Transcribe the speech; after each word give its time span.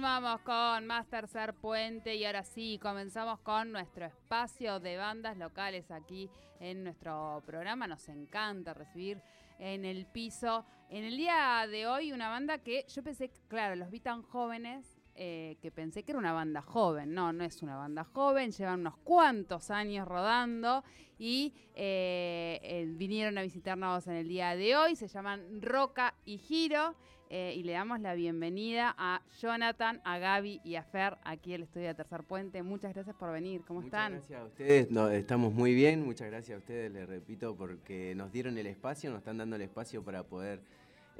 Continuamos 0.00 0.40
con 0.40 0.86
más 0.86 1.06
tercer 1.08 1.52
puente 1.52 2.14
y 2.14 2.24
ahora 2.24 2.42
sí, 2.42 2.78
comenzamos 2.80 3.38
con 3.40 3.70
nuestro 3.70 4.06
espacio 4.06 4.80
de 4.80 4.96
bandas 4.96 5.36
locales 5.36 5.90
aquí 5.90 6.30
en 6.58 6.84
nuestro 6.84 7.42
programa. 7.44 7.86
Nos 7.86 8.08
encanta 8.08 8.72
recibir 8.72 9.20
en 9.58 9.84
el 9.84 10.06
piso. 10.06 10.64
En 10.88 11.04
el 11.04 11.18
día 11.18 11.66
de 11.70 11.86
hoy 11.86 12.12
una 12.12 12.30
banda 12.30 12.56
que 12.56 12.86
yo 12.88 13.02
pensé, 13.02 13.30
claro, 13.46 13.76
los 13.76 13.90
vi 13.90 14.00
tan 14.00 14.22
jóvenes 14.22 14.86
eh, 15.14 15.58
que 15.60 15.70
pensé 15.70 16.02
que 16.02 16.12
era 16.12 16.18
una 16.18 16.32
banda 16.32 16.62
joven. 16.62 17.12
No, 17.12 17.34
no 17.34 17.44
es 17.44 17.62
una 17.62 17.76
banda 17.76 18.04
joven, 18.04 18.52
llevan 18.52 18.80
unos 18.80 18.96
cuantos 19.04 19.70
años 19.70 20.08
rodando 20.08 20.82
y 21.18 21.52
eh, 21.74 22.58
eh, 22.62 22.86
vinieron 22.88 23.36
a 23.36 23.42
visitarnos 23.42 24.06
en 24.06 24.14
el 24.14 24.28
día 24.28 24.56
de 24.56 24.76
hoy. 24.76 24.96
Se 24.96 25.08
llaman 25.08 25.60
Roca 25.60 26.14
y 26.24 26.38
Giro 26.38 26.96
y 27.30 27.62
le 27.62 27.72
damos 27.72 28.00
la 28.00 28.14
bienvenida 28.14 28.92
a 28.98 29.22
Jonathan, 29.40 30.00
a 30.04 30.18
Gaby 30.18 30.60
y 30.64 30.74
a 30.74 30.82
Fer 30.82 31.16
aquí 31.22 31.54
el 31.54 31.62
estudio 31.62 31.86
de 31.86 31.94
Tercer 31.94 32.24
Puente. 32.24 32.62
Muchas 32.64 32.92
gracias 32.92 33.14
por 33.14 33.30
venir. 33.30 33.62
¿Cómo 33.66 33.82
están? 33.82 34.14
Muchas 34.14 34.28
gracias 34.28 34.40
a 34.40 34.46
ustedes. 34.46 35.12
estamos 35.12 35.54
muy 35.54 35.72
bien. 35.72 36.04
Muchas 36.04 36.28
gracias 36.28 36.56
a 36.56 36.58
ustedes, 36.58 36.90
les 36.90 37.08
repito, 37.08 37.56
porque 37.56 38.14
nos 38.16 38.32
dieron 38.32 38.58
el 38.58 38.66
espacio, 38.66 39.10
nos 39.10 39.20
están 39.20 39.38
dando 39.38 39.54
el 39.54 39.62
espacio 39.62 40.02
para 40.02 40.24
poder 40.24 40.60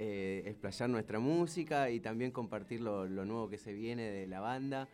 eh, 0.02 0.44
explayar 0.46 0.88
nuestra 0.88 1.18
música 1.18 1.90
y 1.90 2.00
también 2.00 2.30
compartir 2.30 2.80
lo, 2.80 3.06
nuevo 3.06 3.50
que 3.50 3.58
se 3.58 3.74
viene 3.74 4.10
de 4.10 4.26
la 4.26 4.40
banda. 4.40 4.88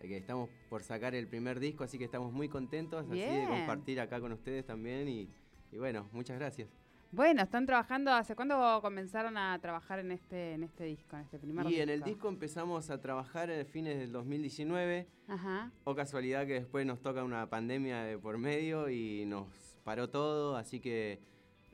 Eh, 0.00 0.08
que 0.08 0.16
estamos 0.16 0.48
por 0.68 0.84
sacar 0.84 1.14
el 1.14 1.26
primer 1.26 1.58
disco, 1.58 1.82
así 1.82 1.98
que 1.98 2.04
estamos 2.04 2.32
muy 2.32 2.48
contentos 2.48 3.04
así 3.04 3.18
de 3.18 3.46
compartir 3.48 4.00
acá 4.00 4.20
con 4.20 4.32
ustedes 4.32 4.64
también 4.64 5.08
y, 5.08 5.28
bueno, 5.76 6.08
muchas 6.12 6.38
gracias. 6.38 6.68
Bueno, 7.14 7.42
están 7.42 7.64
trabajando, 7.64 8.10
¿hace 8.10 8.34
cuándo 8.34 8.80
comenzaron 8.82 9.36
a 9.36 9.56
trabajar 9.60 10.00
en 10.00 10.10
este, 10.10 10.54
en 10.54 10.64
este 10.64 10.82
disco, 10.82 11.14
en 11.14 11.22
este 11.22 11.38
primer 11.38 11.64
Y 11.70 11.80
en 11.80 11.88
el 11.88 12.02
disco 12.02 12.28
empezamos 12.28 12.90
a 12.90 13.00
trabajar 13.00 13.52
a 13.52 13.64
fines 13.64 13.98
del 13.98 14.10
2019. 14.10 15.06
Ajá. 15.28 15.70
O 15.84 15.94
casualidad 15.94 16.44
que 16.44 16.54
después 16.54 16.84
nos 16.84 17.00
toca 17.00 17.22
una 17.22 17.48
pandemia 17.48 18.02
de 18.02 18.18
por 18.18 18.36
medio 18.36 18.90
y 18.90 19.26
nos 19.26 19.46
paró 19.84 20.10
todo, 20.10 20.56
así 20.56 20.80
que 20.80 21.20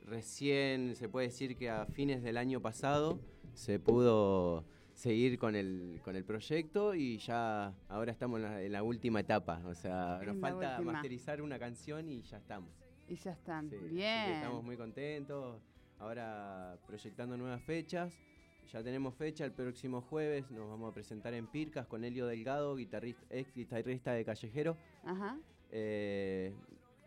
recién 0.05 0.95
se 0.95 1.09
puede 1.09 1.29
decir 1.29 1.57
que 1.57 1.71
a 1.71 1.87
fines 1.87 2.21
del 2.21 2.37
año 2.37 2.61
pasado 2.61 3.19
se 3.55 3.79
pudo 3.79 4.63
seguir 4.93 5.39
con 5.39 5.55
el, 5.55 6.01
con 6.03 6.15
el 6.15 6.23
proyecto 6.23 6.93
y 6.93 7.17
ya 7.17 7.73
ahora 7.89 8.11
estamos 8.11 8.41
en 8.41 8.71
la, 8.71 8.83
última 8.83 9.21
etapa. 9.21 9.59
O 9.65 9.73
sea, 9.73 10.21
nos 10.23 10.37
falta 10.37 10.79
masterizar 10.81 11.41
una 11.41 11.57
canción 11.57 12.07
y 12.09 12.21
ya 12.21 12.37
estamos. 12.37 12.80
Y 13.11 13.17
ya 13.17 13.31
están. 13.33 13.69
Bien. 13.69 14.31
estamos 14.31 14.63
muy 14.63 14.77
contentos. 14.77 15.61
Ahora 15.99 16.79
proyectando 16.87 17.35
nuevas 17.35 17.61
fechas. 17.61 18.17
Ya 18.71 18.81
tenemos 18.81 19.13
fecha, 19.15 19.43
el 19.43 19.51
próximo 19.51 19.99
jueves 19.99 20.49
nos 20.49 20.69
vamos 20.69 20.89
a 20.89 20.93
presentar 20.93 21.33
en 21.33 21.45
Pircas 21.47 21.85
con 21.87 22.05
Helio 22.05 22.25
Delgado, 22.25 22.73
guitarrista, 22.73 23.21
ex 23.29 23.53
guitarrista 23.53 24.13
de 24.13 24.23
Callejero. 24.23 24.77
Ajá. 25.03 25.37
Eh, 25.71 26.53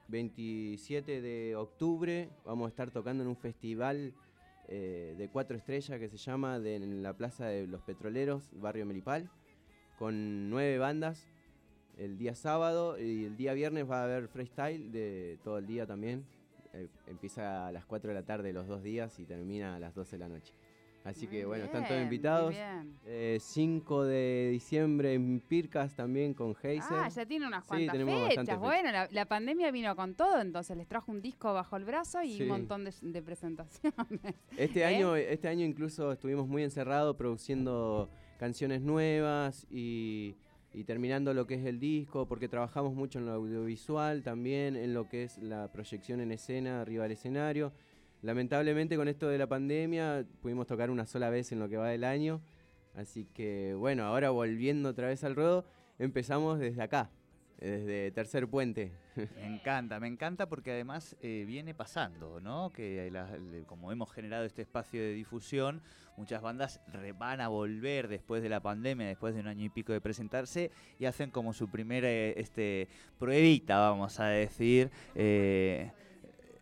27 0.09 1.23
de 1.23 1.57
octubre 1.57 2.29
vamos 2.45 2.67
a 2.67 2.69
estar 2.69 2.91
tocando 2.91 3.23
en 3.23 3.31
un 3.31 3.37
festival 3.39 4.13
eh, 4.69 5.15
de 5.17 5.29
cuatro 5.31 5.57
estrellas 5.57 5.99
que 5.99 6.11
se 6.11 6.19
llama 6.19 6.57
en 6.57 7.03
la 7.03 7.15
Plaza 7.15 7.47
de 7.47 7.67
los 7.67 7.81
Petroleros, 7.81 8.51
barrio 8.61 8.85
Melipal, 8.85 9.31
con 9.99 10.51
nueve 10.51 10.77
bandas 10.77 11.27
el 11.99 12.19
día 12.19 12.35
sábado 12.35 12.99
y 12.99 13.25
el 13.25 13.37
día 13.37 13.53
viernes 13.55 13.89
va 13.89 14.01
a 14.01 14.05
haber 14.05 14.29
freestyle 14.29 14.91
de 14.91 15.39
todo 15.45 15.59
el 15.59 15.67
día 15.67 15.87
también. 15.87 16.25
Eh, 16.73 16.89
empieza 17.07 17.69
a 17.69 17.73
las 17.73 17.85
4 17.85 18.09
de 18.09 18.15
la 18.15 18.25
tarde 18.25 18.53
los 18.53 18.67
dos 18.67 18.83
días 18.83 19.19
y 19.21 19.25
termina 19.25 19.77
a 19.77 19.79
las 19.79 19.95
12 19.95 20.17
de 20.17 20.19
la 20.19 20.29
noche. 20.29 20.53
Así 21.05 21.27
que 21.27 21.45
bueno, 21.45 21.67
están 21.67 21.87
todos 21.87 22.01
invitados. 22.01 22.55
5 23.39 24.05
eh, 24.05 24.09
de 24.09 24.49
diciembre 24.53 25.13
en 25.13 25.39
Pircas 25.41 25.95
también 25.95 26.33
con 26.33 26.57
Heiser. 26.63 26.97
Ah, 26.97 27.09
ya 27.11 27.27
tiene 27.27 27.47
unas 27.47 27.65
cuantas 27.65 27.97
fechas. 28.35 28.59
Bueno, 28.59 28.91
la, 29.11 29.27
pandemia 29.27 29.71
vino 29.71 29.95
con 29.97 30.15
todo, 30.15 30.41
entonces 30.41 30.77
les 30.79 30.89
trajo 30.89 31.13
un 31.13 31.21
disco 31.21 31.53
bajo 31.53 31.77
el 31.77 31.85
brazo 31.85 32.23
y 32.23 32.41
un 32.43 32.49
montón 32.49 32.85
de, 32.85 33.23
presentaciones. 33.23 33.95
Este, 34.57 34.81
¿Eh? 34.81 34.85
año, 34.85 35.15
este 35.15 35.49
año 35.49 35.67
incluso 35.67 36.13
estuvimos 36.13 36.49
muy 36.49 36.63
encerrados 36.63 37.17
produciendo 37.17 38.09
canciones 38.39 38.81
nuevas 38.81 39.67
y, 39.71 40.37
y 40.75 40.83
terminando 40.83 41.33
lo 41.33 41.47
que 41.47 41.55
es 41.55 41.65
el 41.65 41.79
disco, 41.79 42.27
porque 42.27 42.49
trabajamos 42.49 42.95
mucho 42.95 43.21
en 43.21 43.27
lo 43.27 43.33
audiovisual 43.33 44.23
también, 44.25 44.75
en 44.75 44.93
lo 44.93 45.09
que 45.09 45.23
es 45.23 45.39
la 45.39 45.71
proyección 45.71 46.21
en 46.21 46.33
escena 46.33 46.81
arriba 46.81 47.05
del 47.05 47.13
escenario. 47.13 47.73
Lamentablemente 48.23 48.97
con 48.97 49.07
esto 49.07 49.29
de 49.29 49.39
la 49.39 49.47
pandemia 49.47 50.27
pudimos 50.43 50.67
tocar 50.67 50.91
una 50.91 51.07
sola 51.07 51.31
vez 51.31 51.53
en 51.53 51.61
lo 51.61 51.69
que 51.69 51.77
va 51.77 51.89
del 51.89 52.03
año. 52.03 52.41
Así 52.95 53.27
que 53.33 53.75
bueno, 53.75 54.05
ahora 54.05 54.31
volviendo 54.31 54.89
otra 54.89 55.07
vez 55.07 55.23
al 55.23 55.37
ruedo, 55.37 55.65
empezamos 55.99 56.59
desde 56.59 56.83
acá, 56.83 57.11
desde 57.65 58.11
Tercer 58.11 58.49
Puente. 58.49 58.93
Me 59.37 59.47
encanta, 59.47 60.01
me 60.01 60.09
encanta 60.09 60.47
porque 60.49 60.73
además 60.73 61.17
eh, 61.21 61.45
viene 61.47 61.75
pasando, 61.75 62.41
¿no? 62.41 62.71
Que 62.71 63.13
como 63.67 63.93
hemos 63.93 64.13
generado 64.13 64.45
este 64.45 64.63
espacio 64.63 65.01
de 65.01 65.13
difusión, 65.13 65.81
muchas 66.17 66.43
bandas 66.43 66.81
van 67.19 67.41
a 67.41 67.49
volver 67.49 68.09
después 68.09 68.43
de 68.43 68.49
la 68.49 68.61
pandemia, 68.61 69.07
después 69.07 69.35
de 69.35 69.41
un 69.41 69.49
año 69.49 69.65
y 69.65 69.69
pico 69.69 69.93
de 69.93 70.01
presentarse 70.01 70.71
y 70.99 71.07
hacen 71.07 71.31
como 71.31 71.53
su 71.53 71.69
primera 71.71 72.09
este, 72.11 72.89
pruebita, 73.19 73.79
vamos 73.79 74.21
a 74.21 74.27
decir. 74.27 74.91
Eh, 75.15 75.91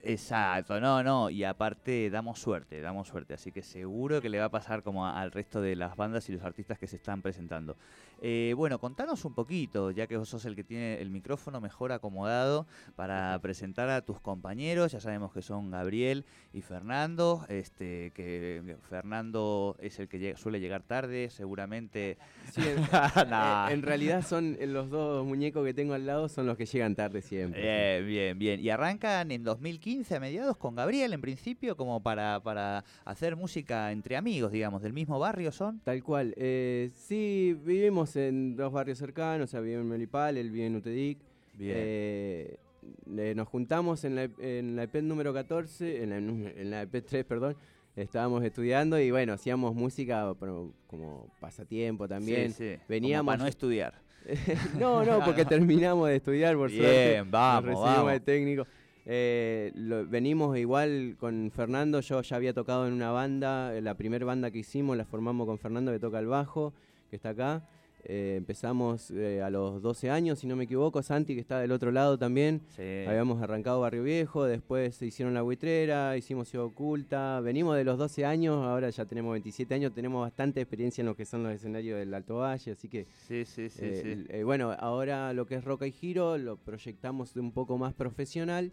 Exacto, 0.05 0.81
no, 0.81 1.01
no, 1.05 1.31
y 1.31 1.45
aparte 1.45 2.11
damos 2.11 2.41
suerte, 2.41 2.81
damos 2.81 3.07
suerte, 3.07 3.35
así 3.35 3.53
que 3.53 3.63
seguro 3.63 4.21
que 4.21 4.29
le 4.29 4.41
va 4.41 4.47
a 4.47 4.51
pasar 4.51 4.83
como 4.83 5.07
al 5.07 5.31
resto 5.31 5.61
de 5.61 5.77
las 5.77 5.97
bandas 5.97 6.29
y 6.29 6.33
los 6.33 6.43
artistas 6.43 6.77
que 6.77 6.89
se 6.89 6.97
están 6.97 7.23
presentando. 7.23 7.77
Eh, 8.21 8.53
bueno, 8.57 8.81
contanos 8.81 9.25
un 9.25 9.35
poquito, 9.35 9.93
ya 9.93 10.09
que 10.09 10.17
vos 10.17 10.29
sos 10.29 10.45
el 10.45 10.57
que 10.57 10.65
tiene 10.65 11.01
el 11.01 11.11
micrófono 11.11 11.61
mejor 11.61 11.93
acomodado 11.93 12.67
para 12.97 13.39
presentar 13.41 13.91
a 13.91 14.03
tus 14.03 14.21
compañeros, 14.21 14.91
ya 14.91 15.01
sabemos 15.01 15.33
que 15.33 15.43
son 15.43 15.71
Gabriel 15.71 16.25
y 16.53 16.63
Fernando, 16.63 17.45
este, 17.49 18.11
que 18.13 18.77
Fernando 18.89 19.77
es 19.81 20.01
el 20.01 20.09
que 20.09 20.37
suele 20.37 20.59
llegar 20.59 20.83
tarde, 20.83 21.31
seguramente... 21.31 22.19
Sí, 22.51 22.63
en, 22.63 23.83
realidad 23.83 24.25
son 24.25 24.57
los 24.61 24.91
dos 24.91 25.25
muñecos 25.25 25.65
que 25.65 25.75
tengo 25.75 25.95
al 25.95 26.07
lado, 26.07 26.29
son 26.29 26.47
los 26.47 26.57
que 26.57 26.67
llegan 26.67 26.97
tarde 26.97 27.23
siempre. 27.23 27.63
Bien, 27.63 28.07
bien, 28.07 28.39
bien, 28.39 28.61
y 28.61 28.69
arrancan 28.69 29.31
en 29.31 29.45
2015 29.45 29.92
15 29.93 30.17
a 30.17 30.21
mediados 30.21 30.57
con 30.57 30.75
Gabriel 30.75 31.13
en 31.13 31.21
principio, 31.21 31.77
como 31.77 32.03
para, 32.03 32.41
para 32.41 32.83
hacer 33.05 33.37
música 33.37 33.93
entre 33.93 34.17
amigos, 34.17 34.51
digamos, 34.51 34.81
del 34.81 34.95
mismo 34.95 35.19
barrio 35.19 35.53
son. 35.53 35.81
Tal 35.81 36.03
cual. 36.03 36.33
Eh, 36.39 36.91
sí, 36.95 37.55
vivimos 37.63 38.17
en 38.17 38.57
dos 38.57 38.73
barrios 38.73 38.97
cercanos, 38.97 39.51
o 39.51 39.51
sea, 39.51 39.61
vive 39.61 39.75
en 39.83 39.87
Melipal, 39.87 40.39
él 40.39 40.51
vive 40.51 40.65
en 40.65 40.77
Utedic. 40.77 41.19
Bien. 41.59 41.75
Eh, 41.77 42.57
nos 43.37 43.47
juntamos 43.49 44.05
en 44.05 44.15
la, 44.15 44.31
en 44.39 44.77
la 44.77 44.85
EP 44.85 44.95
número 45.03 45.35
14, 45.35 46.03
en 46.03 46.09
la, 46.09 46.17
en 46.17 46.71
la 46.71 46.83
EP 46.83 47.05
3, 47.05 47.27
perdón, 47.27 47.55
estábamos 47.95 48.43
estudiando 48.45 48.99
y 48.99 49.11
bueno, 49.11 49.35
hacíamos 49.35 49.75
música 49.75 50.35
como 50.87 51.29
pasatiempo 51.39 52.09
también. 52.09 52.51
Sí, 52.55 52.77
sí. 52.77 52.81
Veníamos 52.89 53.27
para 53.31 53.43
no 53.43 53.47
estudiar. 53.47 53.93
no, 54.79 55.05
no, 55.05 55.25
porque 55.25 55.45
terminamos 55.45 56.09
de 56.09 56.17
estudiar 56.17 56.57
por 56.57 56.71
Bien, 56.71 57.31
vamos, 57.31 57.75
vamos. 57.75 58.13
de 58.13 58.21
técnico. 58.21 58.67
Eh, 59.05 59.73
venimos 60.09 60.57
igual 60.57 61.17
con 61.19 61.51
Fernando, 61.51 62.01
yo 62.01 62.23
ya 62.23 62.37
había 62.37 62.53
tocado 62.53 62.87
en 62.87 62.93
una 62.93 63.11
banda, 63.11 63.73
la 63.81 63.95
primera 63.95 64.25
banda 64.25 64.51
que 64.51 64.59
hicimos 64.59 64.97
la 64.97 65.05
formamos 65.05 65.47
con 65.47 65.59
Fernando 65.59 65.93
que 65.93 65.99
toca 65.99 66.19
el 66.19 66.27
bajo, 66.27 66.73
que 67.11 67.17
está 67.17 67.31
acá. 67.31 67.63
Eh, 68.05 68.35
empezamos 68.37 69.13
eh, 69.13 69.41
a 69.43 69.49
los 69.49 69.81
12 69.81 70.11
años, 70.11 70.41
si 70.41 70.49
no 70.49 70.57
me 70.57 70.65
equivoco, 70.65 71.05
Santi 71.05 71.35
que 71.35 71.41
está 71.41 71.61
del 71.61 71.71
otro 71.71 71.93
lado 71.93 72.19
también. 72.19 72.61
Habíamos 72.77 73.41
arrancado 73.41 73.81
Barrio 73.81 74.03
Viejo, 74.03 74.45
después 74.45 74.97
se 74.97 75.07
hicieron 75.07 75.35
La 75.35 75.43
Buitrera, 75.43 76.17
hicimos 76.17 76.49
Ciudad 76.49 76.67
Oculta. 76.67 77.41
Venimos 77.41 77.77
de 77.77 77.85
los 77.85 77.99
12 77.99 78.25
años, 78.25 78.65
ahora 78.65 78.91
ya 78.91 79.05
tenemos 79.05 79.33
27 79.33 79.75
años, 79.75 79.93
tenemos 79.95 80.21
bastante 80.21 80.61
experiencia 80.61 81.03
en 81.03 81.07
lo 81.07 81.15
que 81.15 81.25
son 81.25 81.45
los 81.45 81.53
escenarios 81.53 81.99
del 81.99 82.13
Alto 82.13 82.39
Valle, 82.39 82.73
así 82.73 82.89
que... 82.89 83.07
Sí, 83.29 83.45
sí, 83.45 83.69
sí. 83.69 84.43
bueno, 84.43 84.75
ahora 84.79 85.33
lo 85.33 85.47
que 85.47 85.55
es 85.57 85.65
Roca 85.65 85.87
y 85.87 85.93
Giro 85.93 86.39
lo 86.39 86.57
proyectamos 86.57 87.37
un 87.37 87.53
poco 87.53 87.79
más 87.79 87.95
profesional 87.95 88.73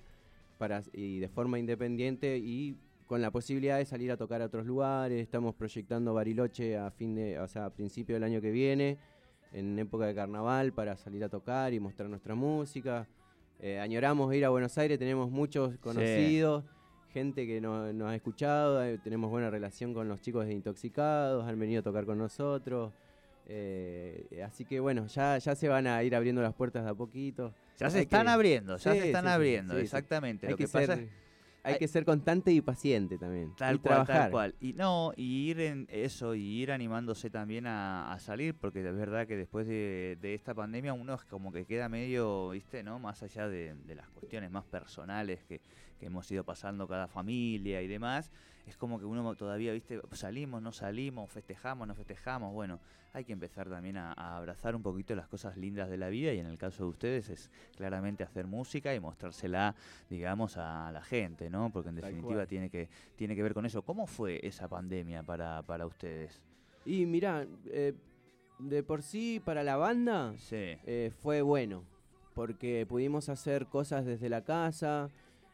para, 0.59 0.83
y 0.93 1.19
de 1.19 1.29
forma 1.29 1.57
independiente 1.57 2.37
y 2.37 2.77
con 3.07 3.23
la 3.23 3.31
posibilidad 3.31 3.79
de 3.79 3.85
salir 3.85 4.11
a 4.11 4.17
tocar 4.17 4.43
a 4.43 4.45
otros 4.45 4.67
lugares. 4.67 5.19
Estamos 5.19 5.55
proyectando 5.55 6.13
Bariloche 6.13 6.77
a 6.77 6.91
fin 6.91 7.15
de, 7.15 7.39
o 7.39 7.47
sea, 7.47 7.65
a 7.65 7.69
principio 7.71 8.13
del 8.13 8.23
año 8.23 8.39
que 8.41 8.51
viene. 8.51 8.99
en 9.51 9.79
época 9.79 10.05
de 10.05 10.13
carnaval 10.13 10.73
para 10.73 10.95
salir 10.95 11.23
a 11.23 11.29
tocar 11.29 11.73
y 11.73 11.79
mostrar 11.79 12.07
nuestra 12.07 12.35
música. 12.35 13.07
Eh, 13.59 13.79
añoramos 13.79 14.31
ir 14.35 14.45
a 14.45 14.49
Buenos 14.49 14.77
Aires, 14.77 14.99
tenemos 14.99 15.31
muchos 15.31 15.75
conocidos, 15.79 16.65
gente 17.11 17.47
que 17.47 17.59
nos 17.59 17.91
ha 18.03 18.15
escuchado, 18.15 18.83
eh, 18.83 18.99
tenemos 18.99 19.31
buena 19.31 19.49
relación 19.49 19.93
con 19.93 20.07
los 20.07 20.21
chicos 20.21 20.45
de 20.45 20.53
Intoxicados, 20.53 21.47
han 21.47 21.57
venido 21.57 21.79
a 21.79 21.83
tocar 21.83 22.05
con 22.05 22.19
nosotros. 22.19 22.93
Eh, 23.51 24.43
así 24.45 24.63
que 24.63 24.79
bueno, 24.79 25.07
ya, 25.07 25.37
ya 25.39 25.55
se 25.55 25.67
van 25.67 25.87
a 25.87 26.03
ir 26.03 26.15
abriendo 26.15 26.41
las 26.41 26.53
puertas 26.53 26.83
de 26.83 26.91
a 26.91 26.93
poquito. 26.93 27.53
Ya 27.77 27.89
se 27.89 28.01
están 28.01 28.27
abriendo, 28.27 28.77
ya 28.77 28.93
se 28.93 29.07
están 29.07 29.27
abriendo, 29.27 29.77
exactamente. 29.77 30.49
Lo 30.49 30.55
que, 30.55 30.67
pasa 30.67 30.93
es 30.93 31.09
hay 31.63 31.77
que 31.77 31.87
ser 31.87 32.05
constante 32.05 32.51
y 32.51 32.61
paciente 32.61 33.17
también. 33.17 33.53
Tal 33.55 33.79
cual, 33.79 34.05
tal 34.05 34.31
cual. 34.31 34.55
Y 34.59 34.73
no, 34.73 35.13
y 35.15 35.49
ir 35.49 35.61
en 35.61 35.87
eso, 35.89 36.35
y 36.35 36.41
ir 36.41 36.71
animándose 36.71 37.29
también 37.29 37.65
a, 37.67 38.15
salir, 38.19 38.55
porque 38.55 38.79
es 38.87 38.95
verdad 38.95 39.27
que 39.27 39.37
después 39.37 39.67
de, 39.67 40.17
esta 40.21 40.53
pandemia 40.53 40.93
uno 40.93 41.15
es 41.15 41.23
como 41.25 41.51
que 41.51 41.65
queda 41.65 41.89
medio, 41.89 42.49
viste, 42.49 42.83
¿no? 42.83 42.99
Más 42.99 43.23
allá 43.23 43.47
de, 43.47 43.75
las 43.87 44.09
cuestiones 44.09 44.51
más 44.51 44.65
personales 44.65 45.43
que, 45.47 45.61
que 45.99 46.07
hemos 46.07 46.29
ido 46.31 46.43
pasando 46.43 46.87
cada 46.87 47.07
familia 47.07 47.81
y 47.81 47.87
demás, 47.87 48.31
es 48.65 48.77
como 48.77 48.99
que 48.99 49.05
uno 49.05 49.35
todavía, 49.35 49.73
viste, 49.73 49.99
salimos, 50.13 50.61
no 50.61 50.71
salimos, 50.71 51.29
festejamos, 51.31 51.87
no 51.87 51.95
festejamos, 51.95 52.53
bueno, 52.53 52.79
hay 53.13 53.25
que 53.25 53.33
empezar 53.33 53.69
también 53.69 53.97
a, 53.97 54.13
abrazar 54.13 54.75
un 54.75 54.83
poquito 54.83 55.15
las 55.15 55.27
cosas 55.27 55.57
lindas 55.57 55.89
de 55.89 55.97
la 55.97 56.09
vida 56.09 56.33
y 56.33 56.39
en 56.39 56.45
el 56.45 56.57
caso 56.57 56.83
de 56.83 56.89
ustedes 56.89 57.29
es 57.29 57.51
claramente 57.75 58.23
hacer 58.23 58.47
música 58.47 58.93
y 58.93 58.99
mostrársela, 58.99 59.75
digamos, 60.09 60.57
a 60.57 60.91
la 60.91 61.01
gente, 61.01 61.49
¿no? 61.49 61.71
Porque 61.71 61.89
en 61.89 61.95
definitiva 61.95 62.45
tiene 62.45 62.69
que, 62.69 62.89
tiene 63.15 63.35
que 63.35 63.43
ver 63.43 63.53
con 63.53 63.65
eso. 63.65 63.81
¿Cómo 63.81 64.05
fue 64.05 64.39
esa 64.43 64.67
pandemia 64.67 65.23
para, 65.23 65.63
para 65.63 65.87
ustedes? 65.87 66.41
Y 66.85 67.05
mira, 67.05 67.47
eh, 67.65 67.93
de 68.59 68.83
por 68.83 69.01
sí 69.01 69.41
para 69.43 69.63
la 69.63 69.77
banda 69.77 70.33
eh, 70.51 71.11
fue 71.21 71.41
bueno, 71.41 71.83
porque 72.35 72.85
pudimos 72.87 73.29
hacer 73.29 73.65
cosas 73.65 74.05
desde 74.05 74.29
la 74.29 74.43
casa, 74.43 75.09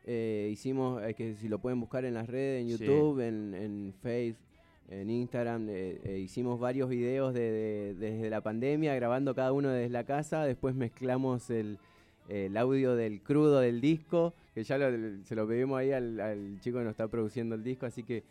eh, 0.06 0.50
hicimos, 0.52 1.02
que 1.16 1.36
si 1.36 1.48
lo 1.48 1.60
pueden 1.60 1.80
buscar 1.80 2.06
en 2.06 2.14
las 2.14 2.28
redes, 2.28 2.62
en 2.62 2.70
YouTube, 2.70 3.20
en, 3.20 3.54
en 3.54 3.94
Facebook, 4.02 4.46
en 4.90 5.10
Instagram, 5.10 5.68
eh, 5.70 6.00
eh, 6.04 6.20
hicimos 6.20 6.60
varios 6.60 6.90
videos 6.90 7.34
desde 7.34 8.30
la 8.30 8.42
pandemia, 8.42 8.94
grabando 8.94 9.34
cada 9.34 9.52
uno 9.52 9.70
desde 9.70 9.90
la 9.90 10.04
casa, 10.04 10.44
después 10.46 10.76
mezclamos 10.76 11.50
el, 11.50 11.80
audio 12.56 12.96
del 12.96 13.22
crudo 13.22 13.60
del 13.60 13.82
disco, 13.82 14.34
que 14.54 14.64
ya 14.64 14.78
se 15.24 15.36
lo 15.36 15.48
pedimos 15.48 15.80
ahí 15.80 15.92
al, 15.92 16.60
chico 16.60 16.78
que 16.78 16.84
nos 16.84 16.92
está 16.92 17.08
produciendo 17.08 17.56
el 17.56 17.64
disco, 17.64 17.86
así 17.86 18.04
que 18.04 18.24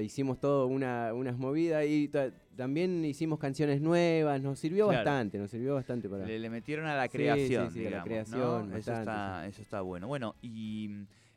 hicimos 0.00 0.40
todo 0.40 0.66
una, 0.66 1.14
unas 1.14 1.38
movidas 1.38 1.84
y 1.86 2.10
también 2.56 3.04
hicimos 3.04 3.38
canciones 3.38 3.80
nuevas, 3.80 4.40
nos 4.42 4.58
sirvió 4.58 4.88
bastante, 4.88 5.38
nos 5.38 5.50
sirvió 5.50 5.74
bastante 5.74 6.08
para... 6.08 6.26
Le, 6.26 6.50
metieron 6.50 6.86
a 6.86 6.96
la 6.96 7.08
creación, 7.08 7.70
sí, 7.70 7.88
la 7.88 8.02
creación, 8.02 8.72
eso, 8.74 8.92
está, 8.92 9.46
eso 9.46 9.62
está 9.62 9.80
bueno. 9.80 10.06
Bueno, 10.08 10.34
y 10.42 10.90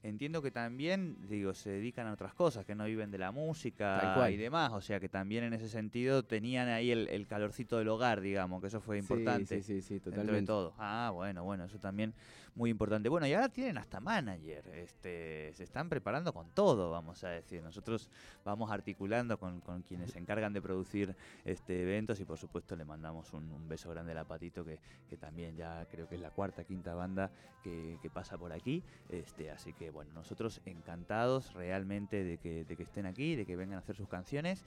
entiendo 0.06 0.42
que 0.42 0.52
también, 0.52 1.18
digo, 1.28 1.54
se 1.54 1.72
dedican 1.72 2.08
a 2.08 2.14
otras 2.14 2.34
cosas, 2.34 2.66
que 2.66 2.76
no 2.76 2.86
viven 2.86 3.12
de 3.12 3.18
la 3.18 3.32
música 3.32 4.30
y 4.30 4.38
demás, 4.38 4.72
o 4.74 4.82
sea 4.82 5.00
que 5.00 5.10
también 5.10 5.44
en 5.44 5.54
ese 5.54 5.68
sentido 5.68 6.24
tenían 6.24 6.68
ahí 6.68 6.92
el, 6.92 7.28
calorcito 7.28 7.78
del 7.78 7.88
hogar, 7.88 8.22
digamos, 8.22 8.62
que 8.62 8.68
eso 8.68 8.82
fue 8.82 8.98
importante. 9.00 9.62
Sí, 9.62 9.82
sí, 9.82 9.82
sí, 9.82 10.00
totalmente. 10.00 10.46
todo. 10.46 10.74
Ah, 10.78 11.12
bueno, 11.14 11.44
bueno, 11.44 11.66
eso 11.66 11.80
también 11.80 12.14
muy 12.56 12.70
importante. 12.70 13.10
Bueno, 13.10 13.28
y 13.28 13.34
ahora 13.34 13.50
tienen 13.50 13.78
hasta 13.78 14.00
manager, 14.00 14.66
este, 14.74 15.52
se 15.54 15.64
están 15.64 15.90
preparando 15.90 16.34
con 16.34 16.50
todo, 16.52 16.90
vamos 16.90 17.24
a 17.24 17.30
decir. 17.30 17.62
Nosotros 17.62 18.10
vamos 18.46 18.72
articulando 18.72 19.38
con, 19.38 19.62
quienes 19.88 20.12
se 20.12 20.20
encargan 20.20 20.54
de 20.54 20.62
producir 20.62 21.16
este 21.44 21.82
eventos 21.82 22.20
y 22.20 22.26
por 22.26 22.38
supuesto 22.38 22.76
le 22.76 22.86
mandamos 22.86 23.34
un, 23.34 23.68
beso 23.68 23.90
grande 23.90 24.14
a 24.14 24.16
la 24.16 24.26
Patito, 24.26 24.64
que, 24.64 24.80
que, 25.10 25.18
también 25.18 25.56
ya 25.56 25.86
creo 25.92 26.08
que 26.08 26.16
es 26.16 26.22
la 26.22 26.30
cuarta, 26.30 26.64
quinta 26.64 26.94
banda 26.94 27.30
que, 27.62 28.10
pasa 28.14 28.38
por 28.38 28.54
aquí. 28.54 28.84
Este, 29.10 29.52
así 29.52 29.74
que 29.74 29.90
bueno, 29.90 30.12
nosotros 30.14 30.62
encantados 30.66 31.54
realmente 31.54 32.24
de 32.24 32.38
que, 32.38 32.64
de 32.64 32.78
que 32.78 32.84
estén 32.84 33.06
aquí, 33.06 33.36
de 33.36 33.46
que 33.46 33.56
vengan 33.56 33.76
a 33.76 33.80
hacer 33.80 33.96
sus 33.96 34.08
canciones. 34.08 34.66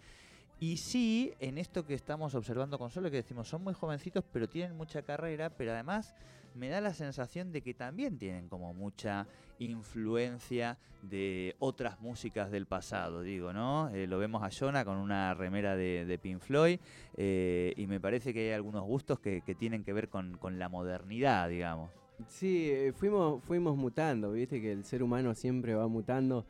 Y 0.60 0.76
sí, 0.78 1.32
en 1.38 1.56
esto 1.56 1.86
que 1.86 1.94
estamos 1.94 2.34
observando 2.34 2.78
con 2.78 2.90
Solo, 2.90 3.10
que 3.10 3.18
decimos, 3.18 3.48
son 3.48 3.62
muy 3.62 3.74
jovencitos, 3.74 4.24
pero 4.32 4.48
tienen 4.48 4.76
mucha 4.76 5.02
carrera, 5.02 5.50
pero 5.50 5.72
además 5.72 6.14
me 6.54 6.68
da 6.68 6.80
la 6.80 6.92
sensación 6.92 7.52
de 7.52 7.62
que 7.62 7.74
también 7.74 8.18
tienen 8.18 8.48
como 8.48 8.74
mucha 8.74 9.28
influencia 9.60 10.78
de 11.02 11.54
otras 11.60 12.00
músicas 12.00 12.50
del 12.50 12.66
pasado, 12.66 13.22
digo, 13.22 13.52
¿no? 13.52 13.88
Eh, 13.90 14.08
lo 14.08 14.18
vemos 14.18 14.42
a 14.42 14.50
Jonah 14.50 14.84
con 14.84 14.96
una 14.96 15.32
remera 15.34 15.76
de, 15.76 16.18
Pink 16.20 16.40
Floyd 16.40 16.80
eh, 17.16 17.72
y 17.76 17.86
me 17.86 18.00
parece 18.00 18.34
que 18.34 18.48
hay 18.48 18.52
algunos 18.52 18.82
gustos 18.84 19.20
que, 19.20 19.40
tienen 19.56 19.84
que 19.84 19.92
ver 19.92 20.08
con, 20.08 20.58
la 20.58 20.68
modernidad, 20.68 21.48
digamos. 21.48 21.90
Sí, 22.26 22.68
eh, 22.68 22.92
fuimos, 22.92 23.44
fuimos 23.44 23.76
mutando, 23.76 24.32
viste 24.32 24.60
que 24.60 24.72
el 24.72 24.84
ser 24.84 25.04
humano 25.04 25.34
siempre 25.34 25.76
va 25.76 25.86
mutando. 25.86 26.44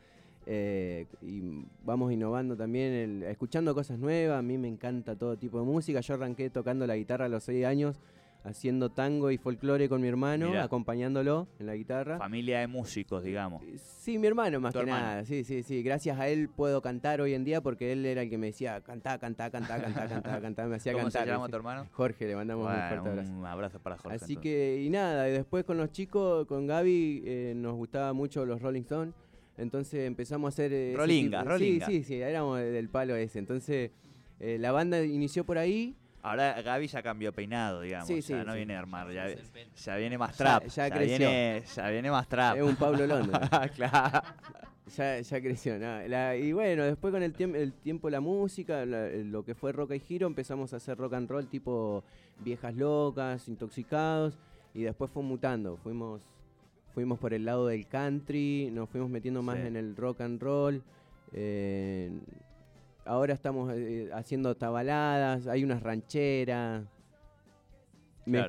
Y 0.48 1.64
vamos 1.84 2.12
innovando 2.12 2.56
también, 2.56 3.22
escuchando 3.24 3.74
cosas 3.74 3.98
nuevas. 3.98 4.38
A 4.38 4.42
mí 4.42 4.56
me 4.58 4.68
encanta 4.68 5.16
todo 5.16 5.36
tipo 5.36 5.58
de 5.58 5.66
música. 5.66 6.00
Yo 6.00 6.14
arranqué 6.14 6.50
tocando 6.50 6.86
la 6.86 6.96
guitarra 6.96 7.26
a 7.26 7.28
los 7.28 7.44
6 7.44 7.66
años 7.66 8.00
haciendo 8.44 8.90
tango 8.90 9.30
y 9.30 9.38
folclore 9.38 9.88
con 9.88 10.00
mi 10.00 10.08
hermano, 10.08 10.58
acompañándolo 10.60 11.48
en 11.58 11.66
la 11.66 11.74
guitarra. 11.74 12.18
Familia 12.18 12.60
de 12.60 12.66
músicos, 12.66 13.22
digamos. 13.22 13.62
Eh, 13.62 13.78
sí, 13.78 14.18
mi 14.18 14.26
hermano 14.26 14.60
más 14.60 14.74
que 14.74 14.84
nada. 14.84 15.24
Sí, 15.24 15.44
sí, 15.44 15.62
sí. 15.62 15.82
Gracias 15.82 16.18
a 16.18 16.28
él 16.28 16.48
puedo 16.48 16.80
cantar 16.80 17.20
hoy 17.20 17.34
en 17.34 17.44
día 17.44 17.60
porque 17.60 17.92
él 17.92 18.06
era 18.06 18.22
el 18.22 18.30
que 18.30 18.38
me 18.38 18.48
decía, 18.48 18.80
cantá, 18.80 19.18
cantá, 19.18 19.50
cantá, 19.50 19.80
cantá, 19.80 20.08
cantá, 20.08 20.40
cantá. 20.40 20.66
Me 20.68 20.76
hacía 20.76 20.92
¿Cómo 20.92 21.04
cantar. 21.04 21.24
se 21.24 21.30
llama 21.30 21.48
tu 21.48 21.56
hermano? 21.56 21.86
Jorge, 21.92 22.26
le 22.26 22.36
mandamos 22.36 22.66
un 22.66 22.72
fuerte 22.72 23.08
abrazo. 23.08 23.32
Un 23.32 23.46
abrazo 23.46 23.80
para 23.80 23.96
Jorge. 23.98 24.16
Así 24.16 24.36
que, 24.36 24.82
y 24.82 24.90
nada, 24.90 25.28
y 25.28 25.32
después 25.32 25.64
con 25.64 25.76
los 25.76 25.90
chicos, 25.92 26.46
con 26.46 26.66
Gaby, 26.66 27.22
eh, 27.24 27.52
nos 27.56 27.74
gustaba 27.74 28.12
mucho 28.12 28.44
los 28.44 28.60
Rolling 28.60 28.82
Stones. 28.82 29.14
Entonces 29.58 30.06
empezamos 30.06 30.46
a 30.46 30.50
hacer... 30.55 30.72
Eh, 30.72 30.94
Sí, 31.58 31.81
sí, 31.84 32.02
sí, 32.05 32.20
éramos 32.20 32.58
del 32.58 32.88
palo 32.88 33.14
ese. 33.16 33.38
Entonces 33.38 33.90
la 34.40 34.72
banda 34.72 35.05
inició 35.05 35.44
por 35.44 35.58
ahí 35.58 35.96
Ahora 36.22 36.60
Gaby 36.60 36.88
ya 36.88 37.02
cambió 37.02 37.32
peinado, 37.32 37.81
digamos. 37.81 38.08
Sí, 38.08 38.20
no 38.32 38.55
viene 38.55 38.75
a 38.75 38.81
armar, 38.81 39.08
ya, 39.10 39.96
viene 39.96 40.19
más 40.19 40.37
trap. 40.37 40.66
Ya, 40.66 40.88
Viene, 40.90 41.62
ya 41.75 41.88
viene 41.88 42.10
más 42.10 42.28
trap. 42.28 42.56
Es 42.56 42.62
un 42.62 42.76
Pablo 42.76 43.06
Londres. 43.06 43.40
claro. 43.76 44.22
Ya, 44.96 45.20
ya 45.20 45.40
creció. 45.40 45.76
y 46.37 46.52
bueno, 46.52 46.84
después 46.84 47.12
con 47.12 47.22
el, 47.22 47.34
el 47.55 47.72
tiempo 47.72 48.10
la 48.10 48.20
música, 48.20 48.84
lo 48.84 49.44
que 49.44 49.55
fue 49.55 49.72
Rock 49.72 49.93
y 49.93 50.00
Giro, 50.00 50.26
empezamos 50.26 50.72
a 50.72 50.76
hacer 50.76 50.99
rock 50.99 51.14
and 51.14 51.31
roll 51.31 51.46
tipo 51.46 52.02
viejas 52.40 52.75
locas, 52.75 53.49
intoxicados, 53.49 54.38
y 54.75 54.82
después 54.82 55.10
fue 55.10 55.22
mutando. 55.22 55.77
Fuimos, 55.77 56.22
fuimos 56.98 57.20
por 57.20 57.32
el 57.32 57.44
lado 57.44 57.69
del 57.69 57.86
country, 57.86 58.72
nos 58.72 58.88
fuimos 58.90 59.08
metiendo 59.08 59.40
más 59.40 59.58
en 59.58 59.76
el 59.76 59.94
rock 59.94 60.20
and 60.20 60.43
roll. 60.43 60.82
Eh, 61.32 62.10
ahora 63.05 63.34
estamos 63.34 63.72
eh, 63.72 64.10
haciendo 64.12 64.56
tabaladas, 64.56 65.46
hay 65.46 65.62
unas 65.62 65.81
rancheras. 65.81 66.82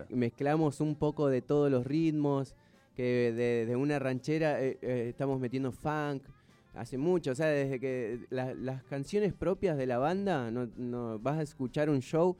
mezclamos 0.09 0.81
un 0.81 0.95
poco 0.95 1.29
de 1.29 1.43
todos 1.43 1.69
los 1.69 1.85
ritmos, 1.85 2.55
que 2.95 3.67
de, 3.67 3.75
una 3.75 3.99
ranchera 3.99 4.59
eh, 4.59 4.79
estamos 4.81 5.39
metiendo 5.39 5.71
funk. 5.71 6.23
Hace 6.73 6.97
mucho, 6.97 7.33
o 7.33 7.35
sea, 7.35 7.49
desde 7.49 7.79
que 7.79 8.25
las 8.31 8.83
canciones 8.85 9.31
propias 9.31 9.77
de 9.77 9.85
la 9.85 9.99
banda, 9.99 10.49
no, 10.49 11.19
vas 11.19 11.37
a 11.37 11.43
escuchar 11.43 11.87
un 11.87 12.01
show 12.01 12.35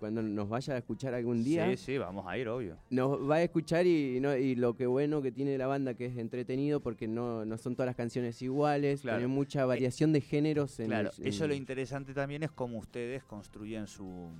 cuando 0.00 0.22
nos 0.22 0.48
vaya 0.48 0.74
a 0.74 0.78
escuchar 0.78 1.12
algún 1.12 1.44
día. 1.44 1.68
Sí, 1.70 1.76
sí, 1.76 1.98
vamos 1.98 2.26
a 2.26 2.36
ir, 2.38 2.48
obvio. 2.48 2.78
Nos 2.88 3.30
va 3.30 3.36
a 3.36 3.42
escuchar 3.42 3.86
y, 3.86 4.16
y 4.16 4.54
lo 4.54 4.74
que 4.74 4.86
bueno 4.86 5.20
que 5.20 5.30
tiene 5.30 5.58
la 5.58 5.66
banda 5.66 5.92
que 5.92 6.06
es 6.06 6.16
entretenido 6.16 6.80
porque 6.80 7.06
no, 7.06 7.44
no 7.44 7.58
son 7.58 7.74
todas 7.74 7.86
las 7.86 7.96
canciones 7.96 8.40
iguales, 8.40 9.02
tiene 9.02 9.26
mucha 9.26 9.66
variación 9.66 10.12
de 10.14 10.22
géneros. 10.22 10.80
En 10.80 10.86
claro, 10.86 11.10
eso 11.22 11.46
lo 11.46 11.54
interesante 11.54 12.14
también 12.14 12.42
es 12.42 12.50
cómo 12.50 12.78
ustedes 12.78 13.22
construyen 13.24 13.86
su 13.86 14.30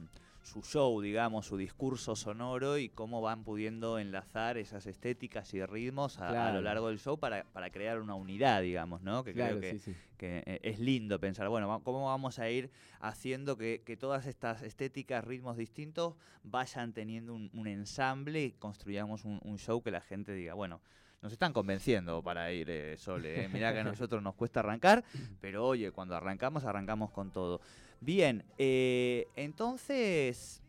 su 0.51 0.63
show, 0.63 1.01
digamos, 1.01 1.47
su 1.47 1.57
discurso 1.57 2.17
sonoro 2.17 2.77
y 2.77 2.89
cómo 2.89 3.21
van 3.21 3.45
pudiendo 3.45 4.01
enlazar 4.01 4.59
esas 4.59 4.85
estéticas 4.87 5.55
y 5.55 5.65
ritmos 5.65 6.19
a, 6.19 6.53
lo 6.53 6.61
largo 6.61 6.89
del 6.89 6.99
show 6.99 7.19
para, 7.19 7.45
para, 7.45 7.71
crear 7.71 8.01
una 8.01 8.17
unidad, 8.17 8.61
digamos, 8.61 9.01
¿no? 9.01 9.23
Que 9.23 9.33
creo 9.33 9.61
que, 9.61 9.79
que 10.17 10.43
eh, 10.45 10.61
es 10.65 10.81
lindo 10.81 11.21
pensar, 11.21 11.49
bueno, 11.49 11.81
¿cómo 11.85 12.07
vamos 12.07 12.41
a 12.41 12.51
ir 12.51 12.69
haciendo 12.99 13.57
que, 13.57 13.97
todas 14.01 14.27
estas 14.27 14.63
estéticas, 14.63 15.25
ritmos 15.25 15.57
distintos 15.57 16.17
vayan 16.43 16.93
teniendo 16.93 17.33
un, 17.35 17.67
ensamble 17.69 18.43
y 18.43 18.51
construyamos 18.51 19.25
un, 19.25 19.59
show 19.59 19.81
que 19.83 19.93
la 19.93 20.01
gente 20.01 20.33
diga, 20.33 20.55
bueno, 20.55 20.81
nos 21.23 21.33
están 21.33 21.53
convenciendo 21.53 22.25
para 22.25 22.53
ir, 22.53 22.69
eh, 22.71 22.97
Sole. 22.97 23.45
Eh. 23.45 23.49
Mirá 23.49 23.73
que 23.73 23.81
a 23.81 23.85
nosotros 23.85 24.21
nos 24.21 24.35
cuesta 24.35 24.61
arrancar, 24.61 25.05
pero 25.41 25.65
oye, 25.65 25.93
cuando 25.93 26.17
arrancamos, 26.17 26.65
arrancamos 26.65 27.13
con 27.13 27.31
todo. 27.31 27.61
Bien, 28.01 28.45
eh, 28.57 29.27
entonces 29.37 30.63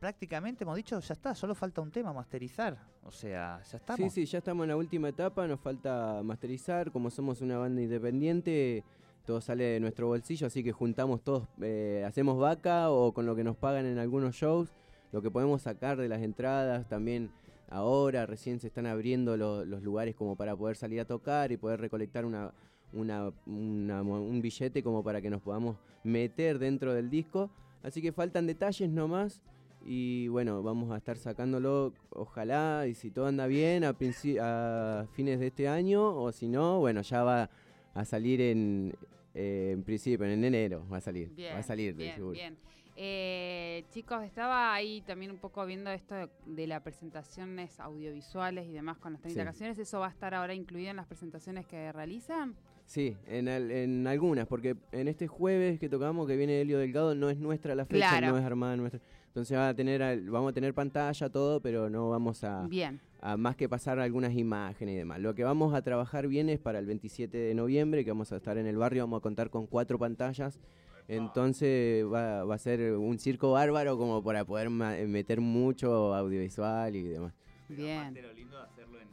prácticamente 0.00 0.64
hemos 0.64 0.76
dicho, 0.76 0.98
ya 1.00 1.14
está, 1.14 1.34
solo 1.34 1.54
falta 1.54 1.80
un 1.80 1.90
tema, 1.90 2.12
masterizar. 2.12 2.76
O 3.04 3.12
sea, 3.12 3.62
ya 3.62 3.76
estamos. 3.76 4.12
Sí, 4.12 4.26
sí, 4.26 4.30
ya 4.30 4.38
estamos 4.38 4.64
en 4.64 4.70
la 4.70 4.76
última 4.76 5.08
etapa, 5.08 5.46
nos 5.46 5.60
falta 5.60 6.20
masterizar. 6.22 6.90
Como 6.90 7.10
somos 7.10 7.40
una 7.40 7.58
banda 7.58 7.80
independiente, 7.80 8.84
todo 9.24 9.40
sale 9.40 9.64
de 9.64 9.80
nuestro 9.80 10.08
bolsillo, 10.08 10.46
así 10.46 10.62
que 10.62 10.72
juntamos 10.72 11.22
todos, 11.22 11.48
eh, 11.62 12.04
hacemos 12.06 12.38
vaca 12.38 12.90
o 12.90 13.12
con 13.12 13.24
lo 13.24 13.36
que 13.36 13.44
nos 13.44 13.56
pagan 13.56 13.86
en 13.86 13.98
algunos 13.98 14.34
shows, 14.34 14.74
lo 15.12 15.22
que 15.22 15.30
podemos 15.30 15.62
sacar 15.62 15.96
de 15.96 16.08
las 16.08 16.22
entradas, 16.22 16.88
también 16.88 17.30
ahora 17.70 18.26
recién 18.26 18.60
se 18.60 18.66
están 18.66 18.86
abriendo 18.86 19.36
los 19.36 19.82
lugares 19.82 20.14
como 20.14 20.36
para 20.36 20.54
poder 20.54 20.76
salir 20.76 21.00
a 21.00 21.06
tocar 21.06 21.52
y 21.52 21.56
poder 21.56 21.80
recolectar 21.80 22.24
una, 22.24 22.52
un 22.94 24.40
billete 24.42 24.82
como 24.82 25.02
para 25.02 25.20
que 25.20 25.30
nos 25.30 25.42
podamos 25.42 25.76
meter 26.02 26.58
dentro 26.58 26.94
del 26.94 27.10
disco. 27.10 27.50
Así 27.82 28.00
que 28.00 28.12
faltan 28.12 28.46
detalles 28.46 28.88
nomás 28.88 29.42
y 29.84 30.28
bueno, 30.28 30.62
vamos 30.62 30.90
a 30.92 30.96
estar 30.96 31.18
sacándolo, 31.18 31.92
ojalá, 32.10 32.86
y 32.86 32.94
si 32.94 33.10
todo 33.10 33.26
anda 33.26 33.46
bien, 33.46 33.84
a, 33.84 33.90
a 33.90 35.06
fines 35.12 35.38
de 35.38 35.46
este 35.48 35.68
año, 35.68 36.16
o 36.16 36.32
si 36.32 36.48
no, 36.48 36.80
bueno, 36.80 37.02
ya 37.02 37.22
va 37.22 37.50
a 37.92 38.04
salir 38.06 38.40
en, 38.40 38.94
eh, 39.34 39.70
en 39.72 39.82
principio, 39.82 40.24
en 40.26 40.44
enero 40.44 40.86
va 40.90 40.98
a 40.98 41.00
salir. 41.00 41.30
va 41.52 41.58
a 41.58 41.62
salir, 41.62 41.94
bien, 41.94 42.30
Bien. 42.30 42.56
Eh, 42.96 43.84
chicos, 43.90 44.22
estaba 44.22 44.72
ahí 44.72 45.00
también 45.00 45.32
un 45.32 45.38
poco 45.38 45.66
viendo 45.66 45.90
esto 45.90 46.14
de, 46.46 46.66
las 46.68 46.80
presentaciones 46.82 47.80
audiovisuales 47.80 48.66
y 48.68 48.72
demás 48.72 48.98
con 48.98 49.14
las 49.14 49.22
30 49.22 49.44
canciones. 49.44 49.78
¿Eso 49.78 49.98
va 49.98 50.06
a 50.06 50.10
estar 50.10 50.32
ahora 50.32 50.54
incluido 50.54 50.90
en 50.90 50.96
las 50.96 51.06
presentaciones 51.06 51.66
que 51.66 51.90
realizan? 51.90 52.54
Sí, 52.86 53.16
en, 53.26 53.48
en 53.48 54.06
algunas, 54.06 54.46
porque 54.46 54.76
en 54.92 55.08
este 55.08 55.26
jueves 55.26 55.80
que 55.80 55.88
tocamos, 55.88 56.26
que 56.26 56.36
viene 56.36 56.60
Helio 56.60 56.78
Delgado, 56.78 57.14
no 57.14 57.30
es 57.30 57.38
nuestra 57.38 57.74
la 57.74 57.86
fecha, 57.86 58.20
no 58.20 58.38
es 58.38 58.44
armada 58.44 58.76
nuestra. 58.76 59.00
Entonces 59.34 59.56
va 59.58 59.70
a 59.70 59.74
tener, 59.74 60.22
vamos 60.30 60.50
a 60.50 60.52
tener 60.52 60.74
pantalla, 60.74 61.28
todo, 61.28 61.60
pero 61.60 61.90
no 61.90 62.08
vamos 62.08 62.44
a, 62.44 62.68
bien. 62.68 63.00
a 63.20 63.36
más 63.36 63.56
que 63.56 63.68
pasar 63.68 63.98
algunas 63.98 64.32
imágenes 64.34 64.94
y 64.94 64.98
demás. 64.98 65.18
Lo 65.18 65.34
que 65.34 65.42
vamos 65.42 65.74
a 65.74 65.82
trabajar 65.82 66.28
bien 66.28 66.48
es 66.48 66.60
para 66.60 66.78
el 66.78 66.86
27 66.86 67.36
de 67.36 67.54
noviembre, 67.54 68.04
que 68.04 68.12
vamos 68.12 68.30
a 68.30 68.36
estar 68.36 68.58
en 68.58 68.66
el 68.66 68.76
barrio, 68.76 69.02
vamos 69.02 69.18
a 69.18 69.22
contar 69.22 69.50
con 69.50 69.66
cuatro 69.66 69.98
pantallas. 69.98 70.60
Entonces 71.08 72.04
va, 72.06 72.42
a 72.42 72.58
ser 72.58 72.92
un 72.92 73.18
circo 73.18 73.50
bárbaro 73.52 73.98
como 73.98 74.22
para 74.22 74.44
poder 74.44 74.70
meter 74.70 75.40
mucho 75.40 76.14
audiovisual 76.14 76.94
y 76.94 77.02
demás. 77.02 77.34
Bien. 77.68 78.14
Lo 78.14 78.32
lindo 78.32 78.56
de 78.56 78.62
hacerlo 78.62 79.00
en, 79.00 79.08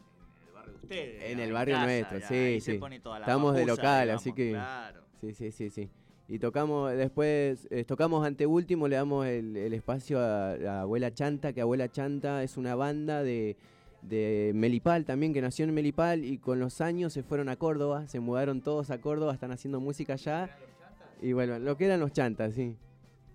ustedes. 0.91 1.31
En 1.31 1.39
el 1.39 1.51
barrio 1.51 1.79
nuestro, 1.79 2.19
sí, 2.21 2.59
sí. 2.61 2.79
Estamos 3.19 3.55
de 3.55 3.65
local, 3.65 4.09
así 4.11 4.33
que... 4.33 4.59
Sí, 5.21 5.33
sí, 5.33 5.51
sí, 5.51 5.69
sí. 5.69 5.89
Y 6.27 6.39
tocamos, 6.39 6.93
después, 6.93 7.67
eh, 7.71 7.83
tocamos 7.83 8.25
ante 8.25 8.47
último, 8.47 8.87
le 8.87 8.95
damos 8.95 9.27
el, 9.27 9.55
espacio 9.73 10.19
a, 10.19 10.81
Abuela 10.81 11.13
Chanta, 11.13 11.53
que 11.53 11.61
Abuela 11.61 11.91
Chanta 11.91 12.41
es 12.41 12.57
una 12.57 12.73
banda 12.73 13.21
de, 13.21 13.57
Melipal 14.55 15.05
también, 15.05 15.33
que 15.33 15.41
nació 15.41 15.65
en 15.65 15.73
Melipal 15.73 16.23
y 16.23 16.37
con 16.37 16.59
los 16.59 16.81
años 16.81 17.13
se 17.13 17.21
fueron 17.21 17.49
a 17.49 17.57
Córdoba, 17.57 18.07
se 18.07 18.19
mudaron 18.19 18.61
todos 18.61 18.91
a 18.91 18.99
Córdoba, 18.99 19.33
están 19.33 19.51
haciendo 19.51 19.79
música 19.79 20.13
allá. 20.13 20.49
Y 21.21 21.33
bueno, 21.33 21.59
lo 21.59 21.77
que 21.77 21.85
eran 21.85 21.99
los 21.99 22.13
chantas, 22.13 22.55
sí. 22.55 22.77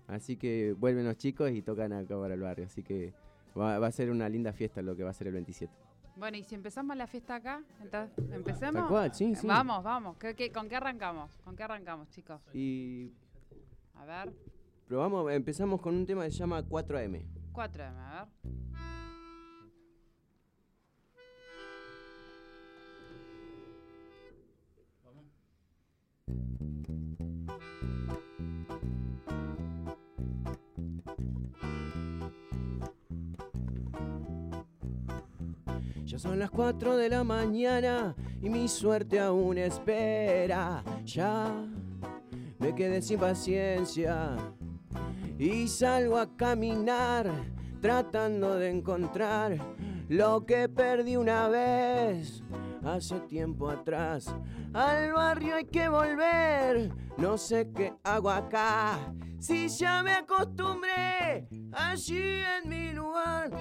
Así 0.07 0.35
que 0.35 0.73
vuelven 0.77 1.05
los 1.05 1.17
chicos 1.17 1.51
y 1.51 1.61
tocan 1.61 1.93
acá 1.93 2.19
para 2.19 2.33
el 2.33 2.41
barrio. 2.41 2.65
Así 2.65 2.81
que 2.81 3.13
va, 3.57 3.79
va 3.79 3.87
a 3.87 3.91
ser 3.91 4.09
una 4.09 4.27
linda 4.27 4.51
fiesta 4.53 4.81
lo 4.81 4.95
que 4.95 5.03
va 5.03 5.11
a 5.11 5.13
ser 5.13 5.27
el 5.27 5.33
27. 5.33 5.86
Bueno, 6.17 6.37
y 6.37 6.43
si 6.43 6.55
empezamos 6.55 6.97
la 6.97 7.05
fiesta 7.05 7.35
acá, 7.35 7.61
entonces, 7.81 8.17
¿empecemos? 8.31 9.15
sí, 9.15 9.35
sí. 9.35 9.45
Vamos, 9.45 9.83
vamos. 9.83 10.17
con 10.51 10.67
qué 10.67 10.75
arrancamos? 10.75 11.31
¿Con 11.43 11.55
qué 11.55 11.63
arrancamos, 11.63 12.09
chicos? 12.09 12.41
Y... 12.53 13.13
A 13.95 14.05
ver. 14.05 14.33
Probamos, 14.87 15.31
empezamos 15.31 15.79
con 15.79 15.95
un 15.95 16.05
tema 16.05 16.23
que 16.23 16.31
se 16.31 16.37
llama 16.37 16.63
4AM. 16.63 17.23
4AM, 17.53 17.97
a 17.97 18.25
ver. 18.25 18.66
Son 36.17 36.39
las 36.39 36.49
4 36.49 36.97
de 36.97 37.09
la 37.09 37.23
mañana 37.23 38.15
y 38.41 38.49
mi 38.49 38.67
suerte 38.67 39.19
aún 39.19 39.59
espera. 39.59 40.83
Ya 41.05 41.63
me 42.57 42.73
quedé 42.73 43.03
sin 43.03 43.19
paciencia 43.19 44.35
y 45.37 45.67
salgo 45.67 46.17
a 46.17 46.35
caminar 46.35 47.31
tratando 47.81 48.55
de 48.55 48.71
encontrar 48.71 49.59
lo 50.09 50.43
que 50.43 50.67
perdí 50.67 51.17
una 51.17 51.49
vez 51.49 52.41
hace 52.83 53.19
tiempo 53.21 53.69
atrás. 53.69 54.25
Al 54.73 55.13
barrio 55.13 55.55
hay 55.55 55.65
que 55.65 55.87
volver, 55.87 56.89
no 57.17 57.37
sé 57.37 57.69
qué 57.75 57.93
hago 58.03 58.31
acá. 58.31 59.13
Si 59.39 59.67
ya 59.67 60.01
me 60.01 60.13
acostumbré 60.13 61.47
allí 61.73 62.41
en 62.63 62.69
mi 62.69 62.91
lugar. 62.91 63.51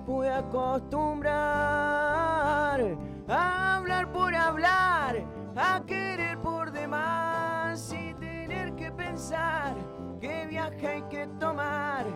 Pude 0.00 0.30
acostumbrar 0.30 2.80
a 3.28 3.76
hablar 3.76 4.10
por 4.12 4.34
hablar, 4.34 5.24
a 5.56 5.82
querer 5.86 6.38
por 6.38 6.72
demás 6.72 7.92
y 7.92 8.14
tener 8.14 8.74
que 8.74 8.90
pensar 8.90 9.74
qué 10.20 10.46
viaje 10.46 10.86
hay 10.86 11.02
que 11.02 11.26
tomar, 11.38 12.06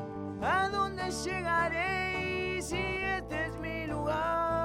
a 0.43 0.69
dónde 0.69 1.11
llegaré 1.11 2.61
si 2.63 2.77
este 2.77 3.47
es 3.47 3.57
mi 3.59 3.87
lugar. 3.87 4.64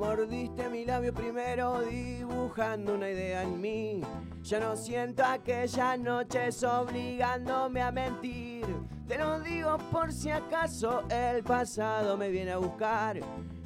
Mordiste 0.00 0.66
mi 0.70 0.86
labio 0.86 1.12
primero 1.12 1.82
dibujando 1.82 2.94
una 2.94 3.10
idea 3.10 3.42
en 3.42 3.60
mí. 3.60 4.00
Ya 4.42 4.58
no 4.58 4.74
siento 4.74 5.22
aquellas 5.22 5.98
noches 5.98 6.64
obligándome 6.64 7.82
a 7.82 7.92
mentir. 7.92 8.64
Te 9.06 9.18
lo 9.18 9.40
digo 9.40 9.76
por 9.92 10.10
si 10.10 10.30
acaso 10.30 11.04
el 11.10 11.42
pasado 11.44 12.16
me 12.16 12.30
viene 12.30 12.52
a 12.52 12.56
buscar. 12.56 13.20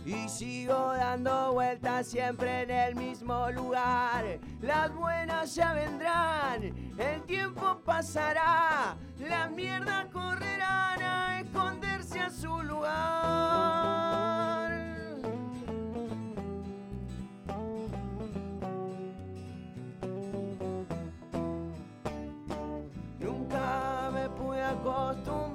Y 0.04 0.28
sigo 0.28 0.74
dando 0.74 1.52
vueltas 1.52 2.08
siempre 2.08 2.62
en 2.62 2.70
el 2.70 2.96
mismo 2.96 3.48
lugar. 3.52 4.24
Las 4.60 4.92
buenas 4.92 5.54
ya 5.54 5.72
vendrán, 5.72 6.64
el 6.98 7.22
tiempo 7.22 7.80
pasará, 7.84 8.96
las 9.20 9.50
mierdas 9.52 10.06
correrán 10.12 11.00
a 11.00 11.40
esconderse 11.40 12.18
a 12.18 12.28
su 12.28 12.60
lugar. 12.62 14.13
Acostumbrar 24.94 25.53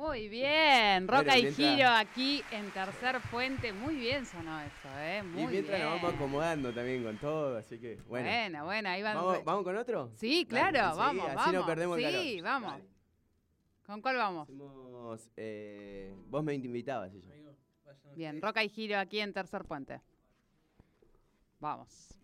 Muy 0.00 0.30
bien, 0.30 1.06
Roca 1.06 1.36
y 1.36 1.52
Giro 1.52 1.86
aquí 1.90 2.42
en 2.52 2.70
Tercer 2.70 3.20
Puente. 3.30 3.70
Muy 3.74 3.96
bien 3.96 4.24
sonó 4.24 4.58
eso, 4.58 4.88
¿eh? 4.98 5.22
Muy 5.22 5.42
y 5.42 5.46
mientras 5.48 5.78
nos 5.78 6.00
vamos 6.00 6.14
acomodando 6.14 6.72
también 6.72 7.04
con 7.04 7.18
todo, 7.18 7.58
así 7.58 7.78
que 7.78 7.96
bueno. 8.08 8.26
Bueno, 8.26 8.64
bueno, 8.64 8.88
ahí 8.88 9.02
van. 9.02 9.14
¿Vamos, 9.44 9.62
con 9.62 9.76
otro? 9.76 10.10
Sí, 10.16 10.46
claro, 10.48 10.96
vamos, 10.96 11.26
vamos. 11.26 11.42
Así 11.44 11.52
no 11.52 11.66
perdemos 11.66 11.98
sí, 11.98 12.04
el 12.04 12.14
Sí, 12.18 12.40
vamos. 12.40 12.80
¿Con 13.84 14.00
cuál 14.00 14.16
vamos? 14.16 14.48
eh, 15.36 16.14
vos 16.30 16.42
me 16.42 16.54
invitabas. 16.54 17.12
Bien, 18.16 18.40
Roca 18.40 18.64
y 18.64 18.70
Giro 18.70 18.98
aquí 18.98 19.20
en 19.20 19.34
Tercer 19.34 19.66
Puente. 19.66 20.00
Vamos. 21.58 22.16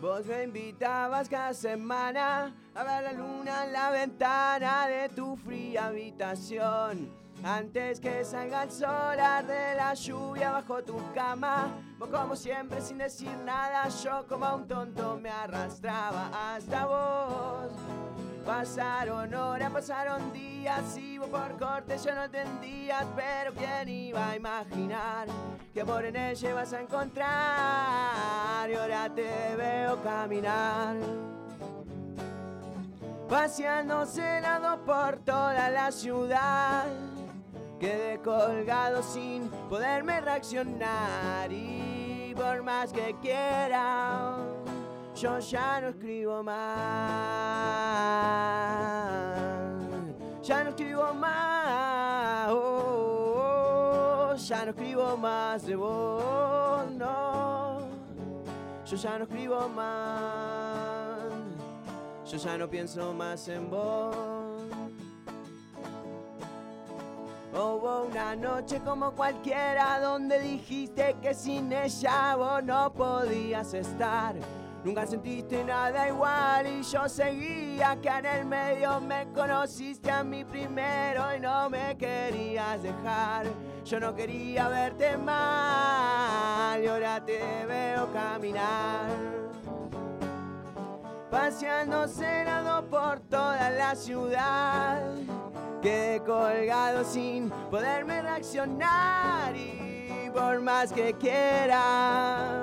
Vos 0.00 0.26
me 0.26 0.44
invitabas 0.44 1.26
cada 1.28 1.54
semana 1.54 2.54
a 2.74 2.84
ver 2.84 3.02
la 3.02 3.12
luna 3.12 3.64
en 3.64 3.72
la 3.72 3.90
ventana 3.90 4.86
de 4.88 5.08
tu 5.08 5.36
fría 5.36 5.86
habitación. 5.86 7.10
Antes 7.42 8.00
que 8.00 8.24
salga 8.24 8.64
el 8.64 8.70
sol, 8.70 9.16
de 9.46 9.74
la 9.74 9.94
lluvia 9.94 10.50
bajo 10.50 10.82
tu 10.82 11.00
cama. 11.14 11.70
Vos 11.98 12.10
como 12.10 12.36
siempre 12.36 12.80
sin 12.82 12.98
decir 12.98 13.30
nada, 13.44 13.88
yo 13.88 14.26
como 14.26 14.54
un 14.54 14.68
tonto 14.68 15.18
me 15.18 15.30
arrastraba 15.30 16.54
hasta 16.54 16.86
vos. 16.86 18.25
Pasaron 18.46 19.34
horas, 19.34 19.72
pasaron 19.72 20.32
días 20.32 20.96
vos 21.18 21.28
por 21.28 21.58
corte 21.58 21.96
yo 21.98 22.14
no 22.14 22.24
entendías, 22.24 23.04
pero 23.16 23.52
quién 23.52 23.88
iba 23.88 24.30
a 24.30 24.36
imaginar 24.36 25.26
que 25.74 25.84
por 25.84 26.04
en 26.04 26.16
ella 26.16 26.54
vas 26.54 26.72
a 26.72 26.80
encontrar 26.80 28.70
y 28.70 28.74
ahora 28.74 29.08
te 29.14 29.56
veo 29.56 30.00
caminar. 30.02 30.96
Paseando 33.28 34.06
cenado 34.06 34.78
por 34.84 35.16
toda 35.24 35.68
la 35.70 35.90
ciudad, 35.90 36.86
quedé 37.80 38.20
colgado 38.20 39.02
sin 39.02 39.48
poderme 39.68 40.20
reaccionar 40.20 41.50
y 41.50 42.32
por 42.36 42.62
más 42.62 42.92
que 42.92 43.16
quiera 43.20 44.36
yo 45.16 45.38
ya 45.38 45.80
no 45.80 45.88
escribo 45.88 46.42
más. 46.42 46.66
Ya 50.42 50.62
no 50.62 50.70
escribo 50.70 51.14
más. 51.14 52.48
Oh, 52.50 54.34
ya 54.36 54.64
no 54.66 54.70
escribo 54.70 55.16
más 55.16 55.66
de 55.66 55.74
vos, 55.74 56.90
no. 56.92 57.78
Yo 58.84 58.96
ya 58.96 59.18
no 59.18 59.24
escribo 59.24 59.68
más. 59.70 61.32
Yo 62.30 62.36
ya 62.36 62.58
no 62.58 62.68
pienso 62.68 63.14
más 63.14 63.48
en 63.48 63.70
vos. 63.70 64.14
Hubo 67.54 68.04
una 68.04 68.36
noche 68.36 68.80
como 68.84 69.12
cualquiera 69.12 69.98
donde 69.98 70.40
dijiste 70.40 71.16
que 71.22 71.32
sin 71.32 71.72
ella 71.72 72.36
vos 72.36 72.62
no 72.62 72.92
podías 72.92 73.72
estar. 73.72 74.34
Nunca 74.86 75.04
sentiste 75.04 75.64
nada 75.64 76.06
igual 76.06 76.64
y 76.64 76.80
yo 76.84 77.08
seguía 77.08 78.00
que 78.00 78.08
en 78.08 78.24
el 78.24 78.46
medio 78.46 79.00
me 79.00 79.26
conociste 79.32 80.12
a 80.12 80.22
mí 80.22 80.44
primero 80.44 81.34
y 81.34 81.40
no 81.40 81.68
me 81.68 81.96
querías 81.98 82.80
dejar. 82.84 83.46
Yo 83.84 83.98
no 83.98 84.14
quería 84.14 84.68
verte 84.68 85.16
mal 85.16 86.80
y 86.80 86.86
ahora 86.86 87.20
te 87.24 87.66
veo 87.66 88.12
caminar. 88.12 89.08
Paseando 91.32 92.06
cenado 92.06 92.88
por 92.88 93.18
toda 93.22 93.68
la 93.70 93.96
ciudad. 93.96 95.02
Quedé 95.82 96.20
colgado 96.20 97.02
sin 97.02 97.50
poderme 97.72 98.22
reaccionar 98.22 99.52
y 99.56 100.30
por 100.32 100.60
más 100.60 100.92
que 100.92 101.12
quiera 101.14 102.62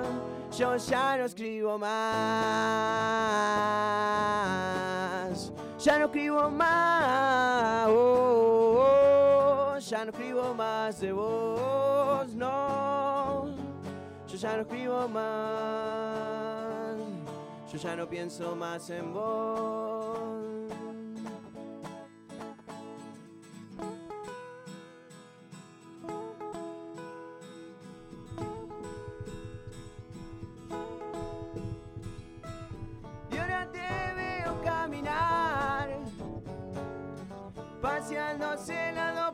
yo 0.56 0.76
ya 0.76 1.16
no 1.16 1.24
escribo 1.24 1.78
más. 1.78 1.90
Ya 5.78 5.98
no 5.98 6.04
escribo 6.06 6.50
más. 6.50 7.88
Oh, 7.88 8.76
oh, 8.78 9.78
ya 9.78 10.04
no 10.04 10.10
escribo 10.10 10.54
más 10.54 11.00
de 11.00 11.12
vos, 11.12 12.34
no. 12.34 13.46
Yo 14.28 14.36
ya 14.36 14.56
no 14.56 14.62
escribo 14.62 15.08
más. 15.08 16.96
Yo 17.72 17.78
ya 17.78 17.96
no 17.96 18.08
pienso 18.08 18.54
más 18.54 18.88
en 18.90 19.12
vos. 19.12 20.54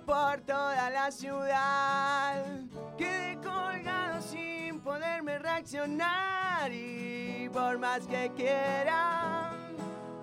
Por 0.06 0.40
toda 0.40 0.88
la 0.90 1.11
ciudad. 1.11 2.42
Quedé 2.96 3.37
colgado 3.37 4.22
sin 4.22 4.80
poderme 4.80 5.38
reaccionar 5.38 6.72
y 6.72 7.48
por 7.52 7.78
más 7.78 8.06
que 8.06 8.33
quiera, 8.35 9.52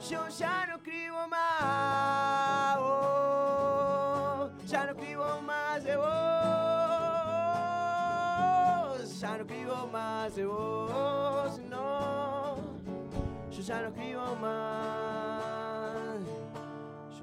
yo 0.10 0.28
ya 0.30 0.66
no 0.68 0.78
escribo 0.78 1.28
más. 1.28 2.47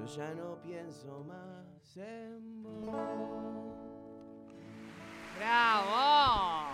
Yo 0.05 0.17
ya 0.17 0.35
no 0.35 0.61
pienso 0.61 1.23
más 1.23 1.97
en 1.97 2.61
vos. 2.61 2.93
¡Bravo! 5.39 6.67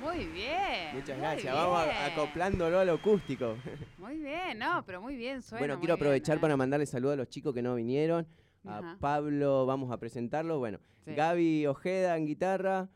Muy 0.00 0.26
bien. 0.26 0.94
Muchas 0.94 1.18
gracias. 1.18 1.52
Vamos 1.52 1.84
acoplándolo 2.04 2.78
a 2.78 2.84
lo 2.84 2.92
acústico. 2.92 3.56
Muy 3.98 4.18
bien, 4.18 4.60
no, 4.60 4.84
pero 4.86 5.00
muy 5.00 5.16
bien 5.16 5.42
suena. 5.42 5.66
Bueno, 5.66 5.80
quiero 5.80 5.94
aprovechar 5.94 6.38
para 6.38 6.56
mandarle 6.56 6.86
saludos 6.86 7.14
a 7.14 7.16
los 7.16 7.28
chicos 7.28 7.52
que 7.52 7.60
no 7.62 7.74
vinieron. 7.74 8.24
A 8.64 8.96
Pablo, 9.00 9.66
vamos 9.66 9.90
a 9.90 9.98
presentarlo. 9.98 10.60
Bueno, 10.60 10.78
Gaby 11.06 11.66
Ojeda 11.66 12.16
en 12.16 12.26
guitarra, 12.26 12.88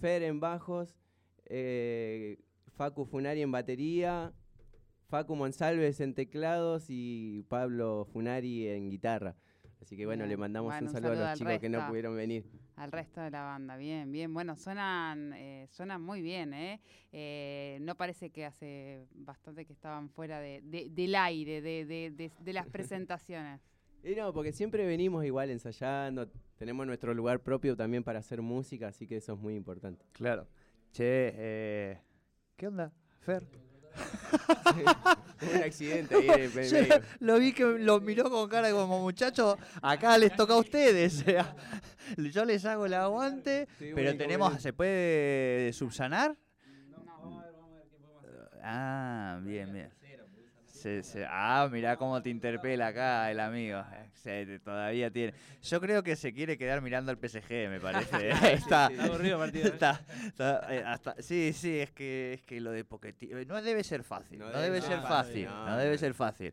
Fer 0.00 0.24
en 0.24 0.40
bajos, 0.40 0.96
eh, 1.44 2.38
Facu 2.76 3.04
Funari 3.04 3.42
en 3.42 3.52
batería, 3.52 4.32
Facu 5.08 5.36
Monsalves 5.36 6.00
en 6.00 6.14
teclados 6.14 6.86
y 6.88 7.44
Pablo 7.48 8.06
Funari 8.12 8.68
en 8.68 8.90
guitarra. 8.90 9.36
Así 9.80 9.96
que 9.96 10.06
bueno, 10.06 10.26
le 10.26 10.36
mandamos 10.36 10.74
un, 10.80 10.88
saludo 10.88 11.12
a 11.12 11.30
los 11.30 11.38
chicos 11.38 11.58
que 11.58 11.68
no 11.68 11.86
pudieron 11.86 12.16
venir. 12.16 12.44
Al 12.76 12.90
resto 12.90 13.20
de 13.20 13.30
la 13.30 13.42
banda, 13.42 13.76
bien, 13.76 14.10
bien. 14.10 14.34
Bueno, 14.34 14.56
suenan, 14.56 15.32
eh, 15.34 15.66
suenan 15.70 16.02
muy 16.02 16.22
bien, 16.22 16.52
¿eh? 16.54 16.80
¿eh? 17.12 17.78
No 17.82 17.94
parece 17.94 18.30
que 18.30 18.44
hace 18.44 19.06
bastante 19.14 19.64
que 19.64 19.72
estaban 19.72 20.10
fuera 20.10 20.40
de, 20.40 20.60
del 20.62 21.14
aire, 21.14 21.60
de, 21.60 22.30
de 22.40 22.52
las 22.52 22.66
presentaciones. 22.66 23.60
Y 24.06 24.14
no, 24.14 24.32
porque 24.32 24.52
siempre 24.52 24.86
venimos 24.86 25.24
igual 25.24 25.50
ensayando, 25.50 26.30
tenemos 26.56 26.86
nuestro 26.86 27.12
lugar 27.12 27.40
propio 27.40 27.76
también 27.76 28.04
para 28.04 28.20
hacer 28.20 28.40
música, 28.40 28.86
así 28.86 29.04
que 29.04 29.16
eso 29.16 29.32
es 29.32 29.38
muy 29.40 29.56
importante. 29.56 30.06
Claro. 30.12 30.46
Che, 30.92 31.32
eh, 31.34 31.98
¿qué 32.56 32.68
onda, 32.68 32.92
Fer? 33.18 33.48
un 35.56 35.62
accidente 35.62 36.14
ahí 36.14 37.02
Lo 37.20 37.38
vi 37.38 37.52
que 37.52 37.64
lo 37.64 38.00
miró 38.00 38.30
con 38.30 38.48
cara 38.48 38.70
como 38.70 39.00
muchacho, 39.00 39.58
acá 39.82 40.16
les 40.18 40.34
toca 40.34 40.54
a 40.54 40.58
ustedes. 40.58 41.24
Yo 42.32 42.44
les 42.44 42.64
hago 42.64 42.86
el 42.86 42.94
aguante, 42.94 43.68
pero 43.78 44.16
tenemos, 44.16 44.60
¿se 44.62 44.72
puede 44.72 45.72
subsanar? 45.72 46.36
Ah, 48.62 49.38
bien, 49.42 49.72
bien. 49.72 49.95
Ah, 51.28 51.68
mirá 51.70 51.96
cómo 51.96 52.20
te 52.22 52.30
interpela 52.30 52.88
acá 52.88 53.30
el 53.30 53.40
amigo. 53.40 53.82
todavía 54.64 55.10
tiene. 55.10 55.34
Yo 55.62 55.80
creo 55.80 56.02
que 56.02 56.16
se 56.16 56.32
quiere 56.32 56.56
quedar 56.58 56.82
mirando 56.82 57.10
al 57.10 57.18
PSG, 57.18 57.68
me 57.68 57.80
parece. 57.80 58.30
está, 58.52 58.86
aburrido 58.86 59.38
partido. 59.38 59.68
¿eh? 59.68 60.82
hasta, 60.84 61.20
sí, 61.20 61.52
sí, 61.52 61.78
es 61.78 61.90
que, 61.92 62.34
es 62.34 62.42
que 62.42 62.60
lo 62.60 62.70
de 62.70 62.84
Pochettino 62.84 63.42
no 63.44 63.62
debe 63.62 63.84
ser 63.84 64.02
fácil. 64.02 64.38
No, 64.38 64.50
debe, 64.50 64.80
ser 64.80 65.00
fácil. 65.00 65.46
No, 65.46 65.76
debe 65.76 65.98
ser 65.98 66.14
fácil. 66.14 66.52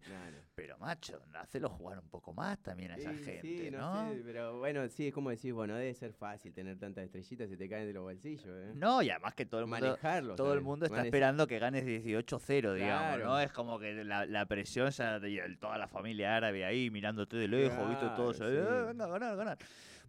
Pero 0.56 0.78
macho, 0.78 1.20
hacelo 1.34 1.68
jugar 1.68 1.98
un 1.98 2.10
poco 2.10 2.32
más 2.32 2.60
también 2.60 2.92
a 2.92 2.96
esa 2.96 3.12
gente, 3.12 3.72
¿no? 3.72 4.12
Sé, 4.12 4.22
pero 4.24 4.60
bueno, 4.60 4.88
sí, 4.88 5.08
es 5.08 5.14
como 5.14 5.32
decís, 5.32 5.52
bueno, 5.52 5.76
debe 5.76 5.96
ser 5.96 6.14
fácil 6.14 6.54
tener 6.54 6.78
tantas 6.78 7.06
estrellitas 7.06 7.52
y 7.52 7.58
te 7.58 7.68
caen 7.68 7.88
de 7.88 7.94
los 7.94 8.04
bolsillos, 8.04 8.46
¿eh? 8.46 8.72
No, 8.76 9.02
y 9.02 9.10
además 9.10 9.34
que 9.34 9.48
todo 9.48 9.62
el 9.62 9.68
mundo, 9.68 9.98
todo 10.36 10.54
el 10.54 10.62
mundo 10.62 10.86
está 10.86 11.04
esperando 11.04 11.48
que 11.48 11.58
ganes 11.58 11.86
18-0, 11.86 12.74
digamos, 12.76 13.20
¿no? 13.24 13.40
Es 13.40 13.52
como 13.52 13.80
que 13.80 14.04
la, 14.04 14.23
presión, 14.48 14.88
o 14.88 15.60
toda 15.60 15.78
la 15.78 15.88
familia 15.88 16.36
árabe 16.36 16.66
ahí 16.66 16.90
mirándote 16.90 17.38
de 17.38 17.48
lejos, 17.48 17.90
¿viste? 17.90 18.06
Todos, 18.16 18.40
eh, 18.42 18.86
venga, 18.88 19.08
ganar, 19.08 19.36
ganar. 19.38 19.58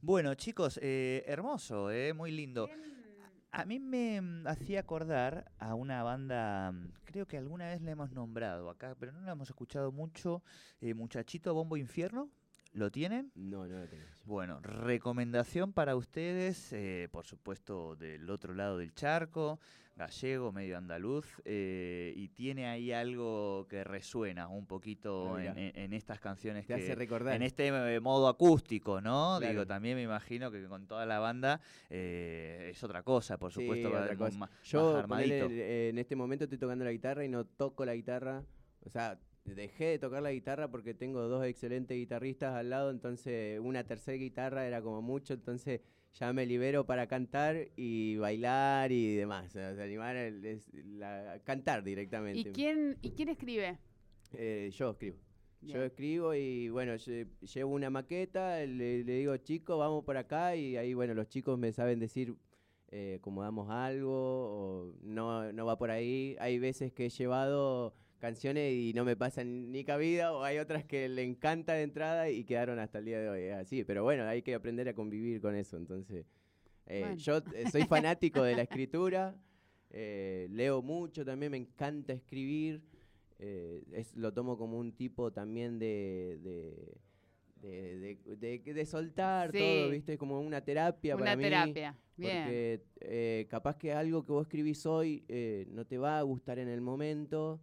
Bueno, 0.00 0.34
chicos, 0.34 0.78
eh, 0.82 1.24
hermoso, 1.26 1.90
eh, 1.90 2.12
muy 2.12 2.30
lindo. 2.30 2.68
A 3.56 3.64
mí 3.66 3.78
me 3.78 4.20
mm, 4.20 4.48
hacía 4.48 4.80
acordar 4.80 5.50
a 5.60 5.76
una 5.76 6.02
banda, 6.02 6.72
mm, 6.72 6.92
creo 7.04 7.24
que 7.24 7.38
alguna 7.38 7.68
vez 7.68 7.80
la 7.82 7.92
hemos 7.92 8.10
nombrado 8.10 8.68
acá, 8.68 8.96
pero 8.98 9.12
no 9.12 9.20
la 9.20 9.32
hemos 9.32 9.48
escuchado 9.48 9.92
mucho, 9.92 10.42
eh, 10.80 10.92
Muchachito 10.92 11.54
Bombo 11.54 11.76
Infierno. 11.76 12.28
¿Lo 12.72 12.90
tienen? 12.90 13.30
No, 13.36 13.68
no 13.68 13.78
lo 13.78 13.88
tengo. 13.88 14.04
Bueno, 14.24 14.58
recomendación 14.60 15.72
para 15.72 15.94
ustedes, 15.94 16.72
eh, 16.72 17.08
por 17.12 17.26
supuesto, 17.26 17.94
del 17.94 18.28
otro 18.28 18.54
lado 18.54 18.78
del 18.78 18.92
charco, 18.92 19.60
gallego, 19.96 20.52
medio 20.52 20.76
andaluz, 20.76 21.26
eh, 21.44 22.12
y 22.16 22.28
tiene 22.28 22.66
ahí 22.66 22.92
algo 22.92 23.66
que 23.68 23.84
resuena 23.84 24.48
un 24.48 24.66
poquito 24.66 25.36
ah, 25.36 25.54
en, 25.56 25.92
estas 25.92 26.20
canciones. 26.20 26.66
Te 26.66 26.74
hace 26.74 26.94
recordar. 26.94 27.36
En 27.36 27.42
este 27.42 27.68
eh, 27.68 28.00
modo 28.00 28.28
acústico, 28.28 29.00
¿no? 29.00 29.38
Digo, 29.40 29.66
también 29.66 29.96
me 29.96 30.02
imagino 30.02 30.50
que 30.50 30.66
con 30.66 30.86
toda 30.86 31.06
la 31.06 31.18
banda 31.18 31.60
es 31.88 32.82
otra 32.82 33.02
cosa, 33.02 33.38
por 33.38 33.52
supuesto. 33.52 33.90
Más, 34.38 34.50
Yo 34.64 35.04
en 35.08 35.98
este 35.98 36.16
momento 36.16 36.44
estoy 36.44 36.58
tocando 36.58 36.84
la 36.84 36.92
guitarra 36.92 37.24
y 37.24 37.28
no 37.28 37.44
toco 37.44 37.84
la 37.84 37.94
guitarra. 37.94 38.42
O 38.84 38.90
sea, 38.90 39.18
dejé 39.44 39.84
de 39.84 39.98
tocar 39.98 40.22
la 40.22 40.32
guitarra 40.32 40.70
porque 40.70 40.94
tengo 40.94 41.20
dos 41.28 41.44
excelentes 41.44 41.96
guitarristas 41.96 42.54
al 42.54 42.70
lado, 42.70 42.90
entonces 42.90 43.60
una 43.60 43.84
tercera 43.84 44.16
guitarra 44.16 44.66
era 44.66 44.80
como 44.82 45.02
mucho, 45.02 45.34
entonces 45.34 45.80
ya 46.14 46.32
me 46.32 46.46
libero 46.46 46.86
para 46.86 47.06
cantar 47.06 47.68
y 47.76 48.16
bailar 48.16 48.92
y 48.92 49.16
demás, 49.16 49.46
o 49.46 49.50
sea, 49.50 49.70
animar 49.82 50.16
a 50.16 51.38
cantar 51.40 51.82
directamente. 51.82 52.50
¿Y 52.50 52.52
quién, 52.52 52.96
¿y 53.02 53.10
quién 53.10 53.28
escribe? 53.28 53.78
Eh, 54.32 54.70
yo 54.72 54.90
escribo. 54.90 55.16
Yo 55.62 55.82
escribo 55.82 56.34
y 56.34 56.68
bueno, 56.68 56.94
llevo 56.96 57.74
una 57.74 57.88
maqueta, 57.88 58.58
le, 58.66 59.02
digo 59.02 59.36
chicos, 59.38 59.78
vamos 59.78 60.04
por 60.04 60.18
acá 60.18 60.54
y 60.56 60.76
ahí 60.76 60.92
bueno, 60.92 61.14
los 61.14 61.28
chicos 61.28 61.58
me 61.58 61.72
saben 61.72 61.98
decir 61.98 62.34
eh, 62.90 63.18
cómo 63.22 63.42
damos 63.42 63.70
algo 63.70 64.12
o 64.12 64.92
no, 65.02 65.52
no 65.52 65.64
va 65.64 65.78
por 65.78 65.90
ahí. 65.90 66.36
Hay 66.38 66.58
veces 66.58 66.92
que 66.92 67.06
he 67.06 67.08
llevado 67.08 67.94
canciones 68.24 68.72
y 68.72 68.94
no 68.94 69.04
me 69.04 69.16
pasan 69.16 69.70
ni 69.70 69.84
cabida, 69.84 70.32
o 70.32 70.42
hay 70.42 70.56
otras 70.56 70.82
que 70.82 71.10
le 71.10 71.22
encanta 71.24 71.74
de 71.74 71.82
entrada 71.82 72.30
y 72.30 72.44
quedaron 72.44 72.78
hasta 72.78 72.98
el 72.98 73.04
día 73.04 73.20
de 73.20 73.28
hoy. 73.28 73.48
Así, 73.48 73.84
pero 73.84 74.02
bueno, 74.02 74.24
hay 74.24 74.40
que 74.40 74.54
aprender 74.54 74.88
a 74.88 74.94
convivir 74.94 75.42
con 75.42 75.54
eso. 75.54 75.76
Entonces, 75.76 76.24
eh, 76.86 77.16
yo 77.18 77.42
eh, 77.54 77.66
soy 77.70 77.82
fanático 77.86 78.42
de 78.42 78.56
la 78.56 78.62
escritura, 78.62 79.36
eh, 79.90 80.48
leo 80.50 80.80
mucho 80.80 81.22
también, 81.22 81.52
me 81.52 81.58
encanta 81.58 82.14
escribir. 82.14 82.80
es, 83.38 84.16
lo 84.16 84.32
tomo 84.32 84.56
como 84.56 84.78
un 84.78 84.92
tipo 84.92 85.30
también 85.30 85.78
de, 85.78 86.38
de 87.60 88.86
soltar 88.86 89.52
todo, 89.52 89.90
¿viste? 89.90 90.16
Como 90.16 90.40
una 90.40 90.62
terapia 90.62 91.14
una 91.14 91.24
para 91.26 91.36
terapia. 91.42 91.98
Porque 92.16 93.46
capaz 93.50 93.76
que 93.76 93.92
algo 93.92 94.24
que 94.24 94.32
vos 94.32 94.46
escribís 94.46 94.86
hoy 94.86 95.26
no 95.68 95.84
te 95.84 95.98
va 95.98 96.18
a 96.18 96.22
gustar 96.22 96.58
en 96.58 96.68
el 96.68 96.80
momento 96.80 97.60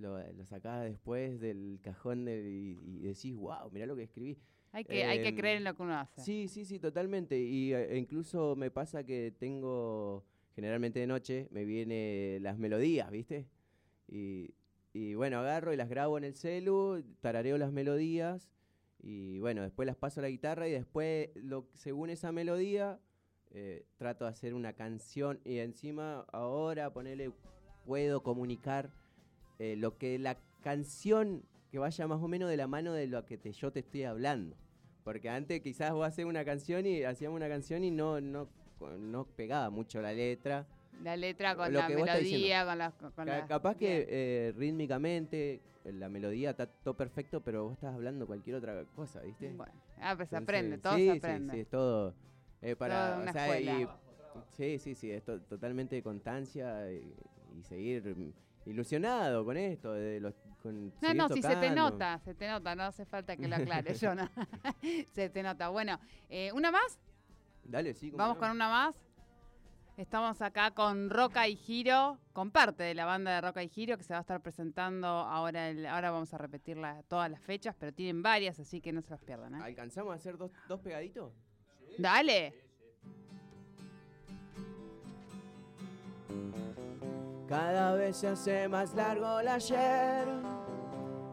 lo, 0.00 0.32
lo 0.32 0.44
sacás 0.46 0.84
después 0.84 1.40
del 1.40 1.78
cajón 1.82 2.26
y, 2.28 2.74
decís, 3.00 3.34
wow, 3.34 3.70
mirá 3.70 3.86
lo 3.86 3.96
que 3.96 4.04
escribí. 4.04 4.38
Hay 4.72 4.84
que, 4.84 5.04
hay 5.04 5.20
que 5.22 5.28
em, 5.28 5.36
creer 5.36 5.56
en 5.58 5.64
lo 5.64 5.74
que 5.74 5.82
uno 5.82 5.98
hace. 5.98 6.20
Sí, 6.20 6.48
sí, 6.48 6.64
sí, 6.64 6.78
totalmente. 6.78 7.38
Y 7.38 7.72
e 7.72 7.96
incluso 7.96 8.54
me 8.56 8.70
pasa 8.70 9.04
que 9.04 9.34
tengo, 9.38 10.24
generalmente 10.54 11.00
de 11.00 11.06
noche, 11.06 11.48
me 11.50 11.64
vienen 11.64 12.42
las 12.42 12.56
melodías, 12.58 13.10
¿viste? 13.10 13.46
Y, 14.08 14.54
y 14.92 15.14
bueno, 15.14 15.38
agarro 15.38 15.72
y 15.72 15.76
las 15.76 15.88
grabo 15.88 16.18
en 16.18 16.24
el 16.24 16.34
celu, 16.34 17.04
tarareo 17.20 17.58
las 17.58 17.72
melodías 17.72 18.48
y 19.02 19.38
bueno, 19.38 19.62
después 19.62 19.86
las 19.86 19.96
paso 19.96 20.20
a 20.20 20.22
la 20.22 20.28
guitarra 20.28 20.68
y 20.68 20.72
después, 20.72 21.30
lo, 21.34 21.68
según 21.74 22.10
esa 22.10 22.32
melodía, 22.32 23.00
eh, 23.50 23.86
trato 23.96 24.24
de 24.24 24.30
hacer 24.30 24.54
una 24.54 24.74
canción 24.74 25.40
y 25.44 25.58
encima 25.58 26.26
ahora 26.32 26.92
ponerle, 26.92 27.32
puedo 27.86 28.22
comunicar 28.22 28.90
eh, 29.60 29.76
lo 29.76 29.98
que 29.98 30.18
la 30.18 30.38
canción 30.62 31.42
que 31.70 31.78
vaya 31.78 32.06
más 32.06 32.22
o 32.22 32.28
menos 32.28 32.48
de 32.48 32.56
la 32.56 32.66
mano 32.66 32.94
de 32.94 33.06
lo 33.06 33.26
que 33.26 33.36
te, 33.36 33.52
yo 33.52 33.70
te 33.70 33.80
estoy 33.80 34.04
hablando. 34.04 34.56
Porque 35.04 35.28
antes 35.28 35.60
quizás 35.60 35.92
vos 35.92 36.06
hacías 36.06 36.26
una 36.26 36.46
canción 36.46 36.86
y 36.86 37.04
hacíamos 37.04 37.36
una 37.36 37.48
canción 37.48 37.84
y 37.84 37.90
no, 37.90 38.22
no, 38.22 38.48
no 38.98 39.24
pegaba 39.24 39.68
mucho 39.68 40.00
la 40.00 40.14
letra. 40.14 40.66
La 41.02 41.14
letra 41.14 41.54
con 41.56 41.74
la 41.74 41.90
melodía, 41.90 42.64
con 42.64 42.78
la... 42.78 42.90
Con 42.90 43.26
capaz 43.46 43.76
que 43.76 44.06
eh, 44.08 44.54
rítmicamente 44.56 45.60
la 45.84 46.08
melodía 46.08 46.50
está 46.50 46.66
todo 46.66 46.94
perfecto, 46.94 47.42
pero 47.42 47.64
vos 47.64 47.74
estás 47.74 47.94
hablando 47.94 48.26
cualquier 48.26 48.56
otra 48.56 48.84
cosa, 48.96 49.20
¿viste? 49.20 49.52
Bueno, 49.52 49.72
ah, 50.00 50.14
pues 50.16 50.30
se 50.30 50.36
aprende, 50.36 50.78
todo 50.78 50.96
se 50.96 51.10
aprende. 51.10 51.52
Sí, 51.52 51.56
sí, 51.56 51.60
es 51.60 51.68
todo 51.68 52.14
eh, 52.62 52.76
para... 52.76 53.18
una 53.20 53.30
escuela. 53.30 53.98
sí, 54.56 54.78
sí, 54.78 54.94
sí, 54.94 55.10
es 55.10 55.22
totalmente 55.22 55.96
de 55.96 56.02
constancia 56.02 56.90
y 56.90 57.14
seguir 57.62 58.34
ilusionado 58.66 59.44
con 59.44 59.56
esto, 59.56 59.92
de 59.92 60.20
los, 60.20 60.34
con 60.62 60.92
No, 61.00 61.14
no, 61.14 61.28
si 61.28 61.42
se 61.42 61.56
te 61.56 61.70
nota, 61.70 62.18
se 62.20 62.34
te 62.34 62.48
nota, 62.48 62.74
no 62.74 62.84
hace 62.84 63.04
falta 63.04 63.36
que 63.36 63.48
lo 63.48 63.56
aclares, 63.56 64.00
yo 64.00 64.14
no. 64.14 64.28
se 65.12 65.28
te 65.30 65.42
nota. 65.42 65.68
Bueno, 65.68 65.98
eh, 66.28 66.52
¿una 66.52 66.70
más? 66.70 66.98
Dale, 67.64 67.94
sí. 67.94 68.10
Vamos 68.10 68.36
con 68.36 68.50
una 68.50 68.68
más. 68.68 68.94
Estamos 69.96 70.40
acá 70.40 70.70
con 70.70 71.10
Roca 71.10 71.46
y 71.46 71.56
Giro, 71.56 72.18
con 72.32 72.50
parte 72.50 72.84
de 72.84 72.94
la 72.94 73.04
banda 73.04 73.34
de 73.34 73.40
Roca 73.42 73.62
y 73.62 73.68
Giro 73.68 73.98
que 73.98 74.02
se 74.02 74.14
va 74.14 74.18
a 74.18 74.22
estar 74.22 74.40
presentando 74.40 75.06
ahora. 75.06 75.68
ahora 75.90 76.10
vamos 76.10 76.32
a 76.32 76.38
repetir 76.38 76.78
todas 77.06 77.30
las 77.30 77.42
fechas, 77.42 77.76
pero 77.78 77.92
tienen 77.92 78.22
varias, 78.22 78.58
así 78.58 78.80
que 78.80 78.92
no 78.92 79.02
se 79.02 79.10
las 79.10 79.20
pierdan. 79.20 79.56
¿eh? 79.56 79.60
¿Alcanzamos 79.62 80.12
a 80.12 80.16
hacer 80.16 80.38
dos, 80.38 80.52
dos 80.68 80.80
pegaditos? 80.80 81.34
Dale. 81.98 82.54
Cada 87.50 87.94
vez 87.94 88.16
se 88.16 88.28
hace 88.28 88.68
más 88.68 88.94
largo 88.94 89.40
el 89.40 89.48
ayer, 89.48 90.28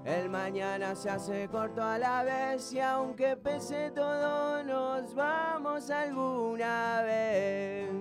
el 0.04 0.30
mañana 0.32 0.96
se 0.96 1.12
hace 1.12 1.48
corto 1.48 1.84
a 1.84 2.00
la 2.00 2.24
vez 2.24 2.74
y 2.74 2.80
aunque 2.80 3.38
pese 3.38 3.92
todo 3.92 4.64
nos 4.64 5.14
vamos 5.14 5.92
alguna 5.92 7.04
vez. 7.04 7.92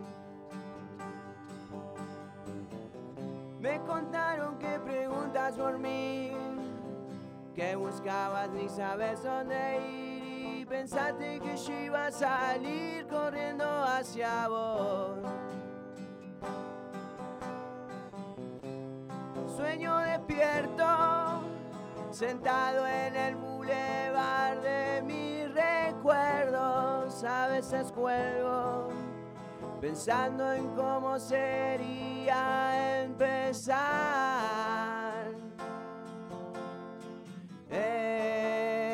Me 3.61 3.79
contaron 3.83 4.57
que 4.57 4.81
preguntas 4.81 5.55
por 5.57 5.79
mí, 5.79 6.33
que 7.55 7.76
buscabas 7.76 8.48
ni 8.48 8.66
sabes 8.70 9.22
dónde 9.22 9.79
ir 9.90 10.61
y 10.61 10.64
pensaste 10.64 11.38
que 11.40 11.55
yo 11.55 11.81
iba 11.81 12.07
a 12.07 12.11
salir 12.11 13.07
corriendo 13.09 13.66
hacia 13.66 14.48
vos. 14.48 15.18
Despierto, 19.79 21.43
sentado 22.11 22.87
en 22.87 23.15
el 23.15 23.37
bulevar 23.37 24.59
de 24.62 25.03
mis 25.03 25.53
recuerdos, 25.53 27.23
a 27.25 27.49
veces 27.49 27.93
cuelgo, 27.93 28.89
pensando 29.81 30.51
en 30.53 30.67
cómo 30.75 31.19
sería 31.19 33.03
empezar. 33.03 33.87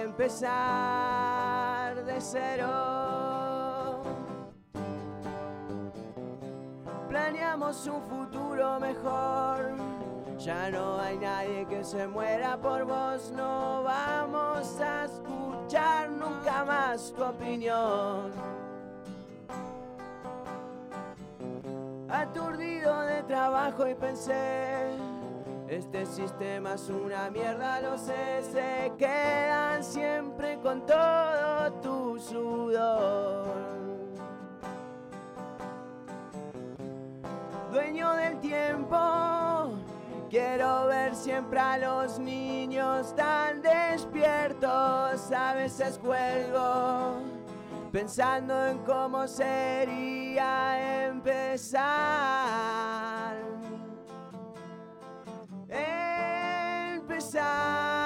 Empezar 0.05 1.95
de 2.05 2.21
cero. 2.21 4.03
Planeamos 7.09 7.87
un 7.87 8.03
futuro 8.03 8.81
mejor 8.81 9.92
ya 10.45 10.71
no 10.71 10.99
hay 10.99 11.19
nadie 11.19 11.67
que 11.67 11.85
se 11.85 12.07
muera 12.09 12.57
por 12.57 12.85
vos, 12.85 13.31
no 13.31 13.85
vamos 13.85 14.81
a 14.81 15.05
escuchar 15.05 16.11
nunca 16.11 16.65
más 16.65 17.13
tu 17.13 17.23
opinión. 17.23 18.33
Aturdido 22.09 23.01
de 23.03 23.23
trabajo 23.23 23.89
y 23.89 23.95
pensé 23.95 24.91
Este 25.69 26.05
sistema 26.05 26.75
es 26.75 26.89
una 26.91 27.31
mierda, 27.31 27.81
lo 27.81 27.97
sé, 27.97 28.43
se 28.43 28.93
quedan 28.99 29.83
siempre 29.83 30.59
con 30.59 30.85
todo 30.85 31.73
tu 31.81 32.19
sudor. 32.19 33.73
Dueño 37.73 38.13
del 38.13 38.39
tiempo, 38.41 38.99
quiero 40.33 40.87
ver 40.87 41.15
siempre 41.15 41.61
a 41.61 41.77
los 41.77 42.19
niños 42.19 43.15
tan 43.15 43.61
despiertos, 43.61 45.31
a 45.31 45.53
veces 45.53 45.99
cuelgo 45.99 47.21
pensando 47.93 48.67
en 48.67 48.79
cómo 48.79 49.29
sería 49.29 51.05
empezar. 51.09 51.83
Empezar 56.89 58.02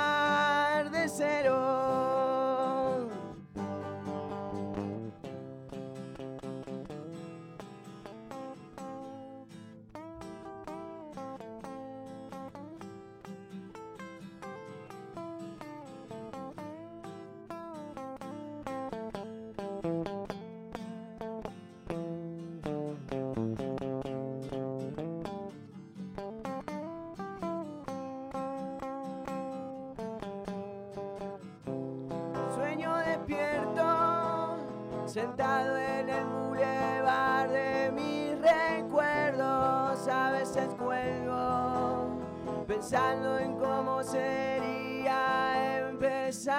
sentado 35.16 35.76
en 35.78 36.10
el 36.10 36.26
bulevar 36.26 37.48
de 37.48 37.90
mis 37.90 38.38
recuerdos. 38.38 40.06
A 40.08 40.32
veces 40.32 40.68
cuelgo, 40.78 42.20
pensando 42.66 43.38
en 43.38 43.56
cómo 43.56 44.02
sería 44.02 45.88
empezar. 45.88 46.58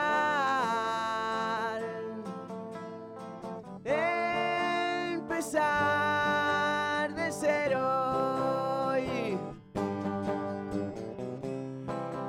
Empezar 5.13 5.61
de 7.13 7.31
cero. 7.31 8.97
y 8.97 9.37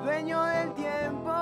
dueño 0.04 0.44
del 0.44 0.74
tiempo. 0.74 1.32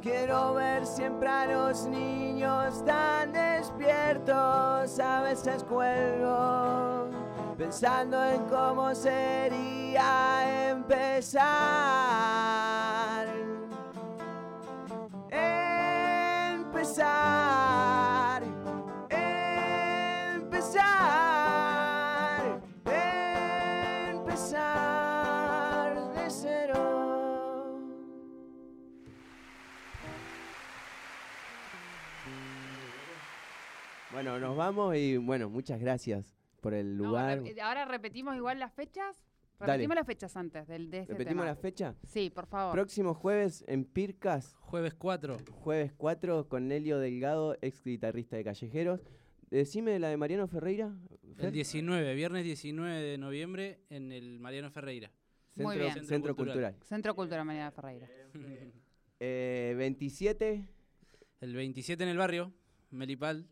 Quiero 0.00 0.54
ver 0.54 0.86
siempre 0.86 1.28
a 1.28 1.44
los 1.44 1.86
niños 1.86 2.82
tan 2.86 3.37
A 4.30 5.22
veces 5.22 5.64
cuelgo 5.64 7.08
pensando 7.56 8.22
en 8.24 8.44
cómo 8.44 8.94
sería 8.94 10.70
empezar. 10.70 11.46
Empezar. 15.30 17.37
Bueno, 34.18 34.36
nos 34.40 34.56
vamos 34.56 34.96
y 34.96 35.16
bueno, 35.16 35.48
muchas 35.48 35.78
gracias 35.80 36.34
por 36.60 36.74
el 36.74 36.96
lugar. 36.98 37.38
rep- 37.40 37.60
ahora 37.60 37.84
repetimos 37.84 38.34
igual 38.34 38.58
las 38.58 38.72
fechas. 38.72 39.14
Dale. 39.60 39.74
Repetimos 39.74 39.94
las 39.94 40.06
fechas 40.08 40.36
antes 40.36 40.66
del, 40.66 40.90
de 40.90 40.98
este 41.02 41.12
¿Repetimos 41.12 41.42
tema. 41.42 41.44
la 41.44 41.54
fecha? 41.54 41.94
Sí, 42.04 42.28
por 42.28 42.46
favor. 42.46 42.72
Próximo 42.72 43.14
jueves 43.14 43.64
en 43.68 43.84
Pircas, 43.84 44.56
Jueves 44.58 44.94
4. 44.94 45.36
jueves 45.52 45.92
4 45.96 46.48
con 46.48 46.66
Nelio 46.66 46.98
Delgado, 46.98 47.56
ex 47.62 47.84
guitarrista 47.84 48.36
de 48.36 48.42
Callejeros. 48.42 49.00
Decime 49.50 49.96
la 50.00 50.08
de 50.08 50.16
Mariano 50.16 50.48
Ferreira. 50.48 50.92
Fer. 51.36 51.46
El 51.46 51.52
19, 51.52 52.14
viernes 52.16 52.42
19 52.42 53.00
de 53.00 53.18
noviembre 53.18 53.84
en 53.88 54.10
el 54.10 54.40
Mariano 54.40 54.72
Ferreira. 54.72 55.12
Muy 55.54 55.76
bien. 55.78 55.92
Centro 55.92 56.08
Centro 56.08 56.34
Cultural. 56.36 56.74
Centro 56.82 57.14
Cultural 57.14 57.44
Mariana 57.44 57.70
Ferreira. 57.70 58.08
Eh, 59.20 59.74
27, 59.78 60.64
El 61.40 61.54
27 61.54 62.02
en 62.02 62.08
el 62.10 62.16
barrio, 62.18 62.52
Melipal. 62.90 63.46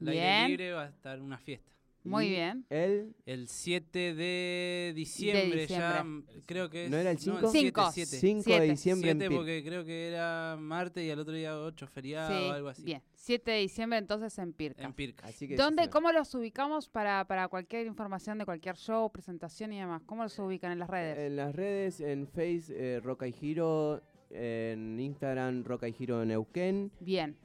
Al 0.00 0.08
aire 0.08 0.48
libre 0.48 0.72
va 0.72 0.82
a 0.84 0.88
estar 0.88 1.20
una 1.20 1.38
fiesta. 1.38 1.70
Muy 2.04 2.28
bien. 2.28 2.64
El 2.70 3.16
El 3.26 3.48
7 3.48 4.14
de 4.14 4.92
diciembre, 4.94 5.66
ya 5.66 6.02
diciembre. 6.02 6.04
mm, 6.04 6.40
creo 6.46 6.70
que 6.70 6.84
es... 6.84 6.90
¿No 6.92 6.98
era 6.98 7.10
el 7.10 7.18
cinco? 7.18 7.50
Cinco. 7.50 7.90
7, 7.92 8.16
5 8.20 8.36
de 8.38 8.42
Siete. 8.44 8.62
diciembre 8.70 9.10
en 9.10 9.16
7 9.18 9.28
Pircas. 9.28 9.36
porque 9.36 9.64
creo 9.64 9.84
que 9.84 10.06
era 10.06 10.56
martes 10.56 11.04
y 11.04 11.10
al 11.10 11.18
otro 11.18 11.34
día 11.34 11.58
8 11.58 11.86
feriado 11.88 12.28
Sí, 12.38 12.46
o 12.48 12.52
algo 12.52 12.68
así. 12.68 12.84
bien. 12.84 13.02
7 13.14 13.50
de 13.50 13.58
diciembre 13.58 13.98
entonces 13.98 14.38
en 14.38 14.52
Pirca. 14.52 14.84
En 14.84 14.92
Pirca. 14.92 15.26
Así 15.26 15.48
que 15.48 15.56
¿Dónde, 15.56 15.90
cómo 15.90 16.12
los 16.12 16.32
ubicamos 16.36 16.88
para, 16.88 17.24
para 17.26 17.48
cualquier 17.48 17.88
información 17.88 18.38
de 18.38 18.44
cualquier 18.44 18.76
show, 18.76 19.10
presentación 19.10 19.72
y 19.72 19.80
demás? 19.80 20.00
¿Cómo 20.06 20.22
los 20.22 20.38
ubican 20.38 20.70
en 20.70 20.78
las 20.78 20.88
redes? 20.88 21.18
En 21.18 21.34
las 21.34 21.56
redes, 21.56 21.98
en 21.98 22.28
Face, 22.28 22.66
eh, 22.68 23.00
Roca 23.02 23.26
y 23.26 23.32
Giro, 23.32 24.00
en 24.30 25.00
Instagram, 25.00 25.64
Roca 25.64 25.88
y 25.88 25.92
Giro 25.92 26.24
Neuquén, 26.24 26.92
Bien, 27.00 27.36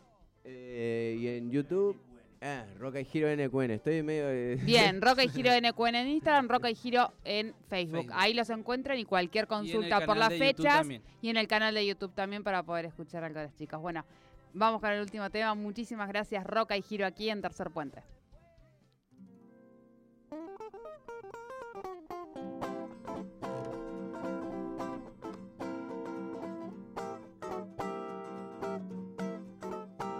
eh, 0.43 1.17
y 1.19 1.27
en 1.29 1.49
YouTube, 1.49 1.97
ah, 2.41 2.65
Roca 2.77 2.99
y 2.99 3.05
Giro 3.05 3.27
NQN. 3.35 3.71
Estoy 3.71 4.03
medio... 4.03 4.29
eh, 4.29 4.55
bien. 4.63 5.01
Roca 5.01 5.23
y 5.23 5.29
Giro 5.29 5.51
NQN 5.51 5.95
en 5.95 6.07
Instagram, 6.07 6.47
Roca 6.47 6.69
y 6.69 6.75
Giro 6.75 7.13
en 7.23 7.53
Facebook. 7.69 7.99
Facebook. 7.99 8.13
Ahí 8.15 8.33
los 8.33 8.49
encuentran 8.49 8.97
y 8.97 9.05
cualquier 9.05 9.43
Y 9.43 9.45
en 9.45 9.47
consulta 9.47 10.05
por 10.05 10.17
las 10.17 10.29
de 10.29 10.37
fechas 10.37 10.87
y 11.21 11.29
en 11.29 11.37
el 11.37 11.47
canal 11.47 11.73
de 11.73 11.85
YouTube 11.85 12.13
también 12.13 12.43
para 12.43 12.63
poder 12.63 12.85
escuchar 12.85 13.23
algo 13.23 13.39
de 13.39 13.45
las 13.45 13.55
chicas. 13.55 13.79
Bueno, 13.79 14.05
vamos 14.53 14.81
con 14.81 14.91
el 14.91 15.01
último 15.01 15.29
tema. 15.29 15.53
Muchísimas 15.55 16.07
gracias, 16.07 16.45
Roca 16.45 16.75
y 16.75 16.81
Giro, 16.81 17.05
aquí 17.05 17.29
en 17.29 17.41
Tercer 17.41 17.69
Puente. 17.71 18.03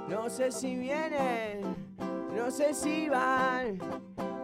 No 0.07 0.29
sé 0.29 0.51
si 0.51 0.75
vienen, 0.75 1.90
no 2.35 2.49
sé 2.51 2.73
si 2.73 3.09
van. 3.09 3.79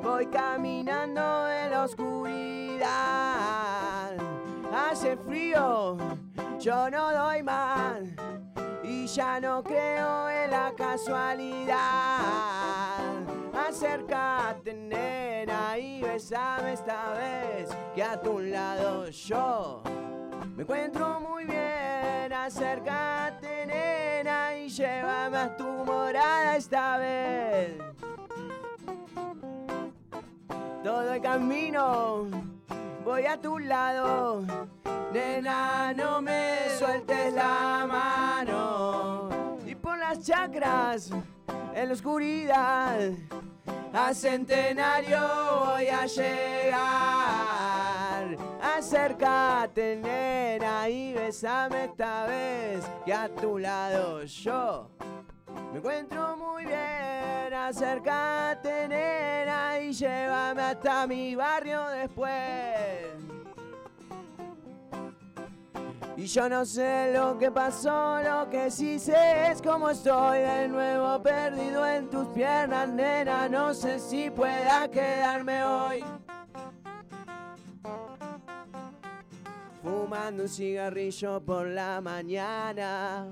Voy 0.02 0.28
caminando 0.28 1.50
en 1.50 1.72
la 1.72 1.84
oscuridad. 1.84 2.88
Hace 4.74 5.18
frío, 5.18 5.98
yo 6.60 6.90
no 6.90 7.12
doy 7.12 7.44
más. 7.44 8.00
Y 8.84 9.08
ya 9.08 9.40
no 9.40 9.64
creo 9.64 10.30
en 10.30 10.52
la 10.52 10.74
casualidad. 10.78 11.78
Acércate, 13.68 14.74
nena, 14.74 15.78
y 15.78 16.02
besame 16.02 16.74
esta 16.74 17.14
vez. 17.14 17.70
Que 17.96 18.04
a 18.04 18.20
tu 18.22 18.40
lado 18.40 19.10
yo 19.10 19.82
me 20.56 20.64
encuentro 20.64 21.20
muy 21.20 21.46
bien, 21.46 22.34
acércate 22.34 23.66
nena 23.68 24.07
y 24.28 24.68
llévame 24.68 25.38
a 25.38 25.56
tu 25.56 25.64
morada 25.64 26.58
esta 26.58 26.98
vez. 26.98 27.78
Todo 30.84 31.14
el 31.14 31.22
camino 31.22 32.28
voy 33.06 33.26
a 33.26 33.40
tu 33.40 33.58
lado, 33.58 34.44
nena 35.14 35.94
no 35.94 36.22
me 36.22 36.58
sueltes 36.78 37.34
la 37.34 37.86
mano. 37.88 39.30
Y 39.66 39.76
por 39.76 39.98
las 39.98 40.26
chacras 40.26 41.10
en 41.74 41.88
la 41.88 41.94
oscuridad 41.94 42.98
a 43.94 44.14
centenario 44.14 45.20
voy 45.66 45.88
a 45.88 46.06
llegar. 46.06 47.17
Acércate, 48.78 49.96
nena, 49.96 50.88
y 50.88 51.12
besame 51.12 51.86
esta 51.86 52.28
vez, 52.28 52.86
que 53.04 53.12
a 53.12 53.28
tu 53.28 53.58
lado 53.58 54.24
yo 54.24 54.92
me 55.72 55.80
encuentro 55.80 56.38
muy 56.38 56.64
bien. 56.64 57.54
Acércate, 57.56 58.88
nena, 58.88 59.80
y 59.80 59.94
llévame 59.94 60.62
hasta 60.62 61.08
mi 61.08 61.34
barrio 61.34 61.88
después. 61.88 63.16
Y 66.16 66.28
yo 66.28 66.48
no 66.48 66.64
sé 66.64 67.14
lo 67.16 67.36
que 67.40 67.50
pasó, 67.50 68.22
lo 68.22 68.48
que 68.48 68.70
sí 68.70 69.00
sé 69.00 69.50
es 69.50 69.60
cómo 69.60 69.90
estoy 69.90 70.38
de 70.42 70.68
nuevo 70.68 71.24
perdido 71.24 71.84
en 71.84 72.12
tus 72.12 72.28
piernas, 72.28 72.88
nena. 72.90 73.50
No 73.50 73.74
sé 73.74 73.98
si 74.00 74.30
pueda 74.30 74.88
quedarme 74.88 75.64
hoy. 75.64 76.04
Fumando 79.88 80.44
un 80.44 80.50
cigarrillo 80.50 81.42
por 81.42 81.68
la 81.68 82.02
mañana. 82.02 83.26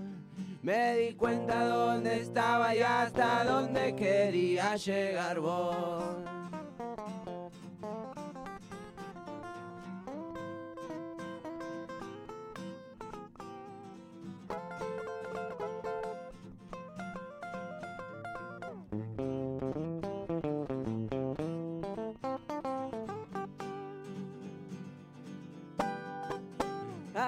Me 0.61 0.95
di 0.95 1.13
cuenta 1.13 1.67
dónde 1.67 2.21
estaba 2.21 2.75
y 2.75 2.79
hasta 2.79 3.43
dónde 3.43 3.95
quería 3.95 4.75
llegar 4.75 5.39
vos. 5.39 6.44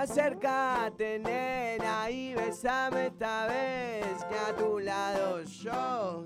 Acércate, 0.10 1.20
nena, 1.20 2.10
y 2.10 2.34
besame 2.34 3.08
esta 3.08 3.46
vez 3.46 4.24
que 4.24 4.36
a 4.36 4.56
tu 4.56 4.80
lado 4.80 5.43
yo 5.43 6.24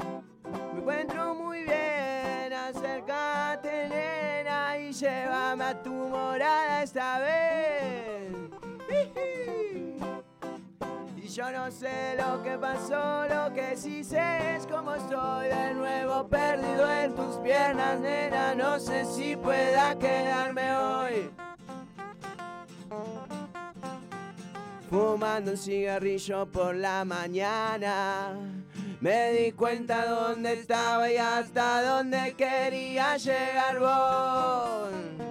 me 0.73 0.79
encuentro 0.79 1.33
muy 1.33 1.63
bien. 1.63 2.53
Acércate, 2.53 3.89
nena, 3.89 4.77
y 4.77 4.91
llévame 4.93 5.63
a 5.63 5.81
tu 5.81 5.91
morada 5.91 6.83
esta 6.83 7.19
vez. 7.21 8.31
Y 11.17 11.27
yo 11.27 11.51
no 11.51 11.71
sé 11.71 12.15
lo 12.19 12.43
que 12.43 12.59
pasó, 12.59 13.25
lo 13.27 13.51
que 13.51 13.75
sí 13.75 14.03
sé 14.03 14.57
es 14.57 14.67
como 14.67 14.93
estoy 14.93 15.47
de 15.47 15.73
nuevo 15.73 16.27
perdido 16.27 16.89
en 17.01 17.15
tus 17.15 17.37
piernas, 17.37 17.99
nena. 17.99 18.53
No 18.53 18.79
sé 18.79 19.05
si 19.05 19.35
pueda 19.35 19.97
quedarme 19.97 20.71
hoy. 20.75 21.31
Fumando 25.11 25.51
un 25.51 25.57
cigarrillo 25.57 26.45
por 26.45 26.73
la 26.73 27.03
mañana. 27.03 28.33
Me 29.01 29.33
di 29.33 29.51
cuenta 29.51 30.05
dónde 30.05 30.53
estaba 30.53 31.11
y 31.11 31.17
hasta 31.17 31.83
dónde 31.83 32.33
quería 32.37 33.17
llegar 33.17 33.79
vos. 33.79 35.30